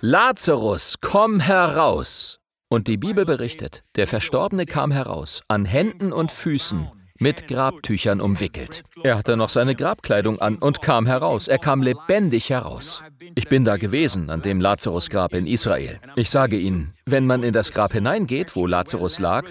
Lazarus, 0.00 0.94
komm 1.00 1.40
heraus! 1.40 2.38
Und 2.68 2.88
die 2.88 2.96
Bibel 2.96 3.24
berichtet, 3.24 3.84
der 3.96 4.06
Verstorbene 4.06 4.66
kam 4.66 4.90
heraus, 4.92 5.42
an 5.48 5.64
Händen 5.64 6.12
und 6.12 6.32
Füßen, 6.32 6.90
mit 7.20 7.46
Grabtüchern 7.46 8.20
umwickelt. 8.20 8.82
Er 9.02 9.16
hatte 9.16 9.36
noch 9.36 9.48
seine 9.48 9.74
Grabkleidung 9.74 10.40
an 10.40 10.56
und 10.56 10.82
kam 10.82 11.06
heraus. 11.06 11.46
Er 11.48 11.58
kam 11.58 11.82
lebendig 11.82 12.50
heraus. 12.50 13.02
Ich 13.34 13.48
bin 13.48 13.64
da 13.64 13.76
gewesen, 13.76 14.30
an 14.30 14.42
dem 14.42 14.60
Lazarus-Grab 14.60 15.32
in 15.34 15.46
Israel. 15.46 16.00
Ich 16.16 16.30
sage 16.30 16.58
Ihnen, 16.58 16.94
wenn 17.06 17.26
man 17.26 17.42
in 17.42 17.52
das 17.52 17.70
Grab 17.70 17.92
hineingeht, 17.92 18.56
wo 18.56 18.66
Lazarus 18.66 19.18
lag, 19.18 19.44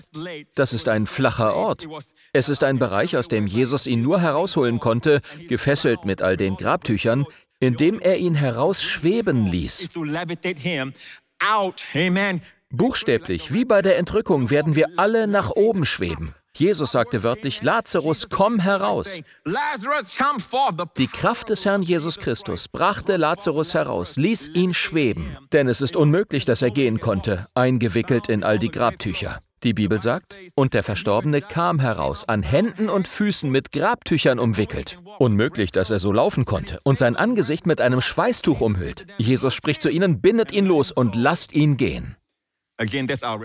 das 0.56 0.74
ist 0.74 0.90
ein 0.90 1.06
flacher 1.06 1.56
Ort. 1.56 1.88
Es 2.34 2.50
ist 2.50 2.64
ein 2.64 2.80
Bereich, 2.80 3.16
aus 3.16 3.28
dem 3.28 3.48
Jesus 3.48 3.88
ihn 3.88 4.02
nur 4.02 4.20
herausholen 4.20 4.80
konnte, 4.80 5.22
gefesselt 5.48 6.06
mit 6.06 6.22
all 6.22 6.36
den 6.36 6.58
Grabtüchern, 6.58 7.26
indem 7.60 8.00
er 8.00 8.18
ihn 8.18 8.36
herausschweben 8.36 9.48
ließ. 9.48 9.90
Buchstäblich, 12.76 13.54
wie 13.54 13.66
bei 13.66 13.82
der 13.82 13.98
Entrückung, 13.98 14.50
werden 14.50 14.76
wir 14.76 14.88
alle 14.98 15.28
nach 15.28 15.52
oben 15.52 15.86
schweben. 15.86 16.34
Jesus 16.56 16.92
sagte 16.92 17.24
wörtlich, 17.24 17.64
Lazarus, 17.64 18.28
komm 18.30 18.60
heraus. 18.60 19.20
Die 20.98 21.08
Kraft 21.08 21.50
des 21.50 21.66
Herrn 21.66 21.82
Jesus 21.82 22.20
Christus 22.20 22.68
brachte 22.68 23.18
Lazarus 23.18 23.74
heraus, 23.74 24.18
ließ 24.18 24.50
ihn 24.54 24.74
schweben. 24.74 25.38
Denn 25.52 25.68
es 25.68 25.82
ist 25.82 25.96
unmöglich, 25.96 26.46
dass 26.46 26.62
er 26.62 26.70
gehen 26.70 27.00
konnte, 27.00 27.48
eingewickelt 27.56 28.30
in 28.30 28.44
all 28.44 28.60
die 28.60 28.70
Grabtücher. 28.70 29.40
Die 29.64 29.74
Bibel 29.74 30.02
sagt, 30.02 30.36
und 30.56 30.74
der 30.74 30.84
Verstorbene 30.84 31.42
kam 31.42 31.80
heraus, 31.80 32.28
an 32.28 32.44
Händen 32.44 32.90
und 32.90 33.08
Füßen 33.08 33.50
mit 33.50 33.72
Grabtüchern 33.72 34.38
umwickelt. 34.38 35.00
Unmöglich, 35.20 35.72
dass 35.72 35.90
er 35.90 36.00
so 36.00 36.12
laufen 36.12 36.44
konnte. 36.44 36.80
Und 36.84 36.98
sein 36.98 37.16
Angesicht 37.16 37.66
mit 37.66 37.80
einem 37.80 38.02
Schweißtuch 38.02 38.60
umhüllt. 38.60 39.06
Jesus 39.18 39.54
spricht 39.54 39.82
zu 39.82 39.90
ihnen, 39.90 40.22
bindet 40.22 40.52
ihn 40.52 40.66
los 40.66 40.92
und 40.92 41.16
lasst 41.16 41.54
ihn 41.54 41.78
gehen. 41.78 42.18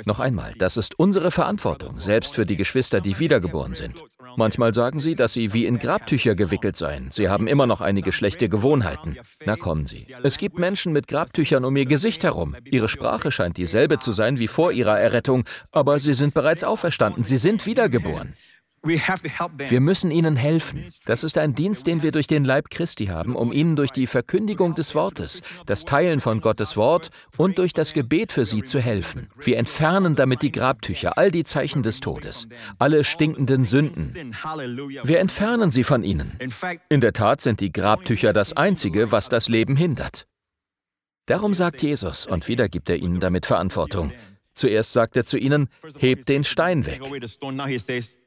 Noch 0.07 0.21
einmal, 0.21 0.55
das 0.59 0.77
ist 0.79 0.99
unsere 0.99 1.31
Verantwortung, 1.31 2.01
selbst 2.01 2.35
für 2.35 2.47
die 2.47 2.57
Geschwister, 2.57 3.01
die 3.01 3.19
wiedergeboren 3.19 3.75
sind. 3.75 3.95
Manchmal 4.37 4.73
sagen 4.73 5.01
sie, 5.01 5.15
dass 5.15 5.35
sie 5.35 5.53
wie 5.53 5.67
in 5.67 5.79
Grabtücher 5.79 6.35
gewickelt 6.35 6.77
seien. 6.77 7.11
Sie 7.13 7.29
haben 7.29 7.47
immer 7.47 7.67
noch 7.67 7.83
einige 7.83 8.13
schlechte 8.13 8.49
Gewohnheiten. 8.49 9.19
Na 9.45 9.57
kommen 9.57 9.87
Sie. 9.87 10.07
Es 10.23 10.39
gibt 10.39 10.59
Menschen 10.59 10.93
mit 10.93 11.09
Grabtüchern 11.09 11.65
um 11.65 11.77
ihr 11.77 11.87
Gesicht 11.87 12.25
herum. 12.25 12.57
Ihre 12.65 12.89
Sprache 12.89 13.31
scheint 13.31 13.59
dieselbe 13.59 13.99
zu 13.99 14.13
sein 14.13 14.39
wie 14.39 14.49
vor 14.49 14.73
ihrer 14.73 14.99
Errettung, 14.99 15.45
aber 15.73 15.99
sie 15.99 16.15
sind 16.15 16.33
bereits 16.33 16.65
auferstanden. 16.65 17.23
Sie 17.23 17.39
sind 17.39 17.67
wiedergeboren. 17.67 18.35
Wir 18.89 19.81
müssen 19.81 20.11
ihnen 20.11 20.37
helfen. 20.37 20.85
Das 21.05 21.25
ist 21.25 21.39
ein 21.39 21.55
Dienst, 21.55 21.87
den 21.87 22.03
wir 22.03 22.13
durch 22.13 22.27
den 22.27 22.45
Leib 22.45 22.71
Christi 22.71 23.07
haben, 23.07 23.37
um 23.37 23.53
ihnen 23.53 23.77
durch 23.77 23.91
die 23.91 24.07
Verkündigung 24.07 24.75
des 24.75 24.95
Wortes, 24.95 25.43
das 25.67 25.85
Teilen 25.85 26.21
von 26.21 26.41
Gottes 26.41 26.77
Wort 26.77 27.11
und 27.37 27.59
durch 27.59 27.73
das 27.73 27.93
Gebet 27.93 28.33
für 28.33 28.45
sie 28.45 28.63
zu 28.63 28.81
helfen. 28.81 29.29
Wir 29.39 29.59
entfernen 29.59 30.17
damit 30.17 30.43
die 30.43 30.53
Grabtücher, 30.53 31.19
all 31.19 31.31
die 31.31 31.45
Zeichen 31.45 31.83
des 31.83 32.01
Todes, 32.01 32.49
alle 32.79 33.05
stinkenden 33.05 33.65
Sünden. 33.65 34.15
Wir 35.05 35.21
entfernen 35.21 35.71
sie 35.71 35.85
von 35.85 36.03
ihnen. 36.05 36.39
In 36.89 37.01
der 37.01 37.13
Tat 37.13 37.41
sind 37.41 37.61
die 37.61 37.73
Grabtücher 37.73 38.33
das 38.33 38.55
Einzige, 38.55 39.13
was 39.13 39.29
das 39.29 39.49
Leben 39.49 39.77
hindert. 39.77 40.27
Darum 41.27 41.53
sagt 41.53 41.83
Jesus, 41.83 42.27
und 42.27 42.49
wieder 42.49 42.71
gibt 42.71 42.89
er 42.89 42.97
ihnen 42.97 43.21
damit 43.21 43.45
Verantwortung, 43.45 44.13
Zuerst 44.59 44.93
sagt 44.93 45.17
er 45.17 45.25
zu 45.25 45.39
ihnen, 45.39 45.69
hebt 45.99 46.29
den 46.29 46.43
Stein 46.43 46.85
weg. 46.85 47.01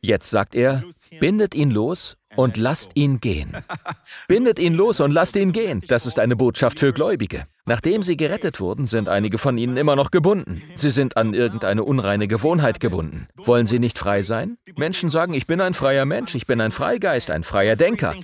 Jetzt 0.01 0.29
sagt 0.29 0.55
er, 0.55 0.81
bindet 1.19 1.53
ihn 1.53 1.71
los 1.71 2.15
und 2.37 2.55
lasst 2.55 2.91
ihn 2.93 3.19
gehen. 3.19 3.51
Bindet 4.29 4.57
ihn 4.57 4.73
los 4.73 5.01
und 5.01 5.11
lasst 5.11 5.35
ihn 5.35 5.51
gehen. 5.51 5.83
Das 5.89 6.05
ist 6.05 6.19
eine 6.19 6.37
Botschaft 6.37 6.79
für 6.79 6.93
Gläubige. 6.93 7.47
Nachdem 7.65 8.01
sie 8.01 8.17
gerettet 8.17 8.59
wurden, 8.59 8.87
sind 8.87 9.07
einige 9.07 9.37
von 9.37 9.57
ihnen 9.57 9.77
immer 9.77 9.95
noch 9.95 10.09
gebunden. 10.09 10.63
Sie 10.75 10.89
sind 10.89 11.15
an 11.15 11.35
irgendeine 11.35 11.83
unreine 11.83 12.27
Gewohnheit 12.27 12.79
gebunden. 12.79 13.27
Wollen 13.37 13.67
sie 13.67 13.77
nicht 13.77 13.99
frei 13.99 14.23
sein? 14.23 14.57
Menschen 14.77 15.11
sagen, 15.11 15.35
ich 15.35 15.45
bin 15.45 15.61
ein 15.61 15.75
freier 15.75 16.05
Mensch, 16.05 16.33
ich 16.33 16.47
bin 16.47 16.59
ein 16.59 16.71
Freigeist, 16.71 17.29
ein 17.29 17.43
freier 17.43 17.75
Denker. 17.75 18.15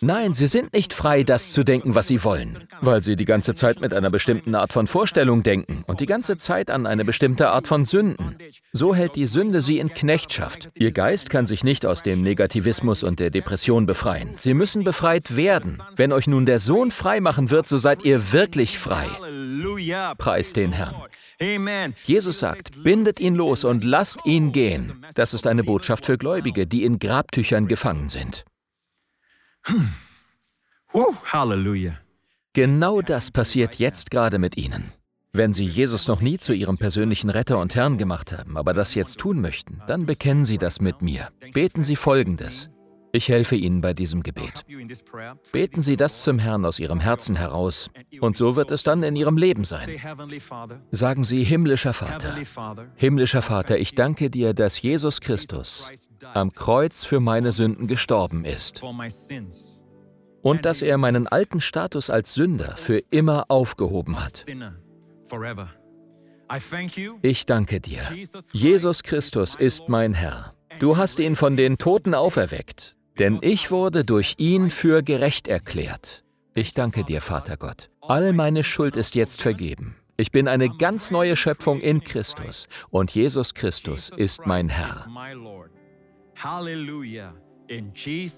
Nein, 0.00 0.32
sie 0.34 0.46
sind 0.46 0.72
nicht 0.72 0.94
frei, 0.94 1.24
das 1.24 1.50
zu 1.50 1.64
denken, 1.64 1.96
was 1.96 2.06
sie 2.06 2.22
wollen, 2.22 2.56
weil 2.80 3.02
sie 3.02 3.16
die 3.16 3.24
ganze 3.24 3.54
Zeit 3.54 3.80
mit 3.80 3.92
einer 3.92 4.10
bestimmten 4.10 4.54
Art 4.54 4.72
von 4.72 4.86
Vorstellung 4.86 5.42
denken 5.42 5.82
und 5.86 6.00
die 6.00 6.06
ganze 6.06 6.36
Zeit 6.36 6.70
an 6.70 6.86
eine 6.86 7.04
bestimmte 7.04 7.48
Art 7.48 7.66
von 7.66 7.84
Sünden. 7.84 8.36
So 8.72 8.94
hält 8.94 9.16
die 9.16 9.26
Sünde 9.26 9.60
sie 9.60 9.78
in 9.78 9.92
Knechtschaft. 9.92 10.70
Ihr 10.74 10.92
Geist 10.92 11.30
kann 11.30 11.46
sich 11.46 11.64
nicht 11.64 11.84
aus 11.84 12.02
dem 12.02 12.22
Negativismus 12.22 13.02
und 13.02 13.18
der 13.18 13.30
Depression 13.30 13.86
befreien. 13.86 14.34
Sie 14.36 14.54
müssen 14.54 14.84
befreit 14.84 15.36
werden. 15.36 15.82
Wenn 15.96 16.12
euch 16.12 16.28
nun 16.28 16.46
der 16.46 16.60
Sohn 16.60 16.92
frei 16.92 17.20
machen 17.20 17.50
wird, 17.50 17.66
so 17.66 17.78
seid 17.78 18.04
ihr 18.04 18.32
wirklich 18.32 18.67
völlig 18.68 18.78
frei. 18.78 19.06
Preis 20.18 20.52
den 20.52 20.72
Herrn. 20.72 20.94
Jesus 22.04 22.38
sagt, 22.40 22.82
bindet 22.82 23.20
ihn 23.20 23.34
los 23.34 23.64
und 23.64 23.84
lasst 23.84 24.26
ihn 24.26 24.52
gehen. 24.52 25.04
Das 25.14 25.34
ist 25.34 25.46
eine 25.46 25.64
Botschaft 25.64 26.06
für 26.06 26.18
Gläubige, 26.18 26.66
die 26.66 26.84
in 26.84 26.98
Grabtüchern 26.98 27.68
gefangen 27.68 28.08
sind. 28.08 28.44
Genau 32.52 33.02
das 33.02 33.30
passiert 33.30 33.76
jetzt 33.76 34.10
gerade 34.10 34.38
mit 34.38 34.56
ihnen. 34.56 34.92
Wenn 35.32 35.52
Sie 35.52 35.66
Jesus 35.66 36.08
noch 36.08 36.20
nie 36.22 36.38
zu 36.38 36.54
Ihrem 36.54 36.78
persönlichen 36.78 37.28
Retter 37.28 37.58
und 37.58 37.74
Herrn 37.74 37.98
gemacht 37.98 38.32
haben, 38.32 38.56
aber 38.56 38.72
das 38.72 38.94
jetzt 38.94 39.18
tun 39.18 39.40
möchten, 39.40 39.82
dann 39.86 40.06
bekennen 40.06 40.44
Sie 40.44 40.58
das 40.58 40.80
mit 40.80 41.02
mir. 41.02 41.28
Beten 41.52 41.82
Sie 41.82 41.96
Folgendes. 41.96 42.70
Ich 43.12 43.28
helfe 43.28 43.56
Ihnen 43.56 43.80
bei 43.80 43.94
diesem 43.94 44.22
Gebet. 44.22 44.64
Beten 45.52 45.82
Sie 45.82 45.96
das 45.96 46.22
zum 46.22 46.38
Herrn 46.38 46.64
aus 46.64 46.78
Ihrem 46.78 47.00
Herzen 47.00 47.36
heraus, 47.36 47.90
und 48.20 48.36
so 48.36 48.56
wird 48.56 48.70
es 48.70 48.82
dann 48.82 49.02
in 49.02 49.16
Ihrem 49.16 49.36
Leben 49.36 49.64
sein. 49.64 49.88
Sagen 50.90 51.24
Sie, 51.24 51.42
himmlischer 51.42 51.94
Vater, 51.94 52.34
himmlischer 52.96 53.42
Vater, 53.42 53.78
ich 53.78 53.94
danke 53.94 54.30
dir, 54.30 54.52
dass 54.52 54.80
Jesus 54.80 55.20
Christus 55.20 55.90
am 56.34 56.52
Kreuz 56.52 57.04
für 57.04 57.20
meine 57.20 57.52
Sünden 57.52 57.86
gestorben 57.86 58.44
ist 58.44 58.82
und 60.42 60.64
dass 60.64 60.82
er 60.82 60.98
meinen 60.98 61.26
alten 61.26 61.60
Status 61.60 62.10
als 62.10 62.34
Sünder 62.34 62.76
für 62.76 62.98
immer 63.10 63.46
aufgehoben 63.48 64.22
hat. 64.22 64.44
Ich 67.22 67.46
danke 67.46 67.80
dir. 67.80 68.02
Jesus 68.52 69.02
Christus 69.02 69.54
ist 69.54 69.88
mein 69.88 70.14
Herr. 70.14 70.54
Du 70.78 70.96
hast 70.96 71.18
ihn 71.18 71.36
von 71.36 71.56
den 71.56 71.76
Toten 71.76 72.14
auferweckt 72.14 72.96
denn 73.18 73.38
ich 73.40 73.70
wurde 73.70 74.04
durch 74.04 74.34
ihn 74.38 74.70
für 74.70 75.02
gerecht 75.02 75.48
erklärt. 75.48 76.24
Ich 76.54 76.74
danke 76.74 77.04
dir, 77.04 77.20
Vater 77.20 77.56
Gott. 77.56 77.90
All 78.00 78.32
meine 78.32 78.64
Schuld 78.64 78.96
ist 78.96 79.14
jetzt 79.14 79.42
vergeben. 79.42 79.96
Ich 80.16 80.32
bin 80.32 80.48
eine 80.48 80.68
ganz 80.68 81.10
neue 81.10 81.36
Schöpfung 81.36 81.80
in 81.80 82.02
Christus 82.02 82.68
und 82.90 83.12
Jesus 83.14 83.54
Christus 83.54 84.08
ist 84.08 84.46
mein 84.46 84.68
Herr. 84.68 85.06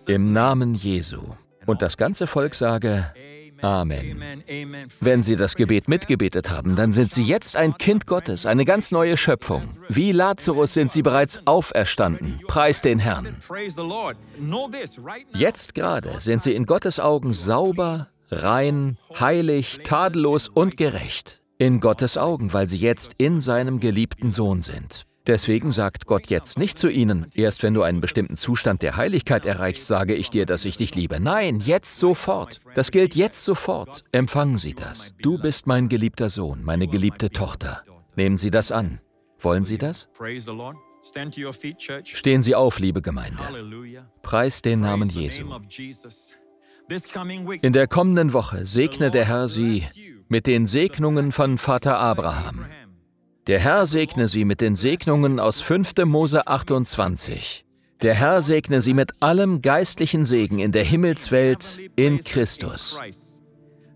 Im 0.07 0.33
Namen 0.33 0.75
Jesu. 0.75 1.23
Und 1.66 1.83
das 1.83 1.97
ganze 1.97 2.27
Volk 2.27 2.55
sage, 2.55 3.12
Amen. 3.62 4.23
Wenn 5.01 5.23
Sie 5.23 5.37
das 5.37 5.55
Gebet 5.57 5.88
mitgebetet 5.88 6.51
haben, 6.51 6.77
dann 6.77 6.92
sind 6.92 7.12
Sie 7.12 7.23
jetzt 7.23 7.57
ein 7.57 7.77
Kind 7.77 8.07
Gottes, 8.07 8.46
eine 8.46 8.64
ganz 8.64 8.90
neue 8.90 9.16
Schöpfung. 9.16 9.68
Wie 9.88 10.12
Lazarus 10.12 10.75
sind 10.75 10.92
Sie 10.92 11.03
bereits 11.03 11.46
auferstanden. 11.46 12.40
Preis 12.46 12.81
den 12.81 12.99
Herrn. 12.99 13.37
Jetzt 15.35 15.75
gerade 15.75 16.20
sind 16.20 16.42
Sie 16.42 16.55
in 16.55 16.66
Gottes 16.66 17.01
Augen 17.01 17.33
sauber, 17.33 18.09
rein, 18.31 18.96
heilig, 19.18 19.81
tadellos 19.85 20.49
und 20.49 20.77
gerecht. 20.77 21.42
In 21.59 21.81
Gottes 21.81 22.16
Augen, 22.16 22.53
weil 22.53 22.68
Sie 22.68 22.79
jetzt 22.79 23.14
in 23.18 23.40
seinem 23.40 23.81
geliebten 23.81 24.33
Sohn 24.33 24.62
sind. 24.62 25.07
Deswegen 25.26 25.70
sagt 25.70 26.06
Gott 26.06 26.28
jetzt 26.28 26.59
nicht 26.59 26.78
zu 26.78 26.88
ihnen, 26.88 27.26
erst 27.35 27.62
wenn 27.62 27.74
du 27.74 27.83
einen 27.83 28.00
bestimmten 28.00 28.37
Zustand 28.37 28.83
der 28.83 28.96
Heiligkeit 28.96 29.44
erreichst, 29.44 29.87
sage 29.87 30.14
ich 30.14 30.30
dir, 30.30 30.46
dass 30.46 30.64
ich 30.64 30.76
dich 30.76 30.94
liebe. 30.94 31.20
Nein, 31.20 31.61
jetzt 31.61 31.98
sofort. 31.98 32.61
Das 32.74 32.90
gilt 32.90 33.14
jetzt 33.14 33.44
sofort. 33.44 34.02
Empfangen 34.12 34.56
Sie 34.56 34.74
das. 34.74 35.12
Du 35.20 35.38
bist 35.38 35.66
mein 35.66 35.88
geliebter 35.88 36.30
Sohn, 36.30 36.62
meine 36.64 36.88
geliebte 36.88 37.30
Tochter. 37.30 37.83
Nehmen 38.16 38.38
Sie 38.38 38.50
das 38.50 38.72
an. 38.72 39.00
Wollen 39.38 39.64
Sie 39.64 39.78
das? 39.78 40.09
Stehen 42.04 42.42
Sie 42.42 42.54
auf, 42.54 42.78
liebe 42.78 43.02
Gemeinde. 43.02 43.42
Preis 44.22 44.62
den 44.62 44.80
Namen 44.80 45.09
Jesu. 45.09 45.44
In 47.62 47.72
der 47.72 47.87
kommenden 47.87 48.33
Woche 48.33 48.66
segne 48.66 49.11
der 49.11 49.24
Herr 49.26 49.48
Sie 49.48 49.87
mit 50.28 50.46
den 50.46 50.66
Segnungen 50.66 51.33
von 51.33 51.59
Vater 51.59 51.98
Abraham. 51.98 52.66
Der 53.46 53.59
Herr 53.59 53.87
segne 53.87 54.29
sie 54.29 54.44
mit 54.44 54.61
den 54.61 54.76
Segnungen 54.76 55.40
aus 55.40 55.62
5. 55.62 56.05
Mose 56.05 56.46
28. 56.46 57.64
Der 58.03 58.14
Herr 58.14 58.42
segne 58.42 58.83
sie 58.83 58.92
mit 58.92 59.12
allem 59.20 59.62
geistlichen 59.62 60.26
Segen 60.26 60.59
in 60.59 60.72
der 60.72 60.85
Himmelswelt 60.85 61.79
in 61.96 62.22
Christus. 62.22 62.98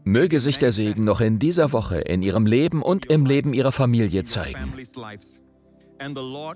Möge 0.03 0.41
sich 0.41 0.59
der 0.59 0.73
Segen 0.73 1.05
noch 1.05 1.21
in 1.21 1.39
dieser 1.39 1.73
Woche 1.73 1.99
in 1.99 2.23
ihrem 2.23 2.47
Leben 2.47 2.83
und 2.83 3.07
im 3.07 3.27
Leben 3.27 3.53
ihrer 3.53 3.73
Familie 3.73 4.25
zeigen. 4.25 4.73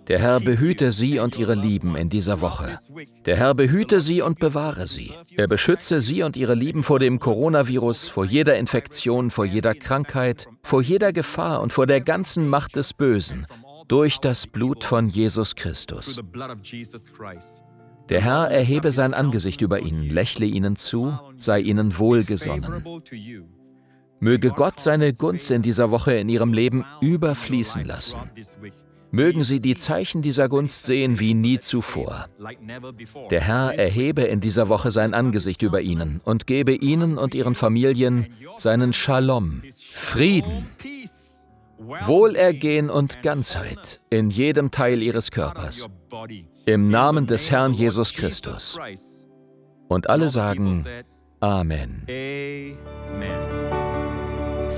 Der 0.08 0.18
Herr 0.18 0.40
behüte 0.40 0.92
sie 0.92 1.18
und 1.18 1.38
ihre 1.38 1.54
Lieben 1.54 1.96
in 1.96 2.08
dieser 2.08 2.40
Woche. 2.40 2.78
Der 3.24 3.36
Herr 3.36 3.54
behüte 3.54 4.00
sie 4.00 4.20
und 4.22 4.38
bewahre 4.38 4.86
sie. 4.86 5.14
Er 5.36 5.46
beschütze 5.46 6.00
sie 6.00 6.22
und 6.22 6.36
ihre 6.36 6.54
Lieben 6.54 6.82
vor 6.82 6.98
dem 6.98 7.18
Coronavirus, 7.18 8.08
vor 8.08 8.24
jeder 8.24 8.56
Infektion, 8.56 9.30
vor 9.30 9.44
jeder 9.44 9.74
Krankheit, 9.74 10.48
vor 10.62 10.82
jeder 10.82 11.12
Gefahr 11.12 11.62
und 11.62 11.72
vor 11.72 11.86
der 11.86 12.00
ganzen 12.00 12.48
Macht 12.48 12.76
des 12.76 12.92
Bösen 12.94 13.46
durch 13.88 14.18
das 14.18 14.46
Blut 14.46 14.84
von 14.84 15.08
Jesus 15.08 15.54
Christus. 15.54 16.20
Der 18.08 18.20
Herr 18.22 18.50
erhebe 18.50 18.92
sein 18.92 19.14
Angesicht 19.14 19.60
über 19.60 19.80
ihnen, 19.80 20.08
lächle 20.08 20.46
ihnen 20.46 20.76
zu, 20.76 21.18
sei 21.36 21.60
ihnen 21.60 21.98
wohlgesonnen. 21.98 22.82
Möge 24.20 24.50
Gott 24.50 24.80
seine 24.80 25.12
Gunst 25.14 25.50
in 25.50 25.62
dieser 25.62 25.90
Woche 25.90 26.14
in 26.14 26.28
ihrem 26.28 26.52
Leben 26.52 26.84
überfließen 27.00 27.84
lassen. 27.84 28.18
Mögen 29.10 29.42
Sie 29.42 29.60
die 29.60 29.74
Zeichen 29.74 30.22
dieser 30.22 30.48
Gunst 30.48 30.84
sehen 30.84 31.18
wie 31.18 31.34
nie 31.34 31.58
zuvor. 31.58 32.26
Der 33.30 33.40
Herr 33.40 33.78
erhebe 33.78 34.22
in 34.22 34.40
dieser 34.40 34.68
Woche 34.68 34.90
sein 34.90 35.14
Angesicht 35.14 35.62
über 35.62 35.80
Ihnen 35.80 36.20
und 36.24 36.46
gebe 36.46 36.74
Ihnen 36.74 37.16
und 37.16 37.34
Ihren 37.34 37.54
Familien 37.54 38.34
seinen 38.58 38.92
Shalom, 38.92 39.62
Frieden, 39.92 40.68
Wohlergehen 41.78 42.90
und 42.90 43.22
Ganzheit 43.22 44.00
in 44.10 44.30
jedem 44.30 44.70
Teil 44.70 45.02
Ihres 45.02 45.30
Körpers. 45.30 45.86
Im 46.66 46.90
Namen 46.90 47.26
des 47.26 47.50
Herrn 47.50 47.72
Jesus 47.72 48.12
Christus. 48.12 48.78
Und 49.88 50.10
alle 50.10 50.28
sagen 50.28 50.84
Amen. 51.40 52.04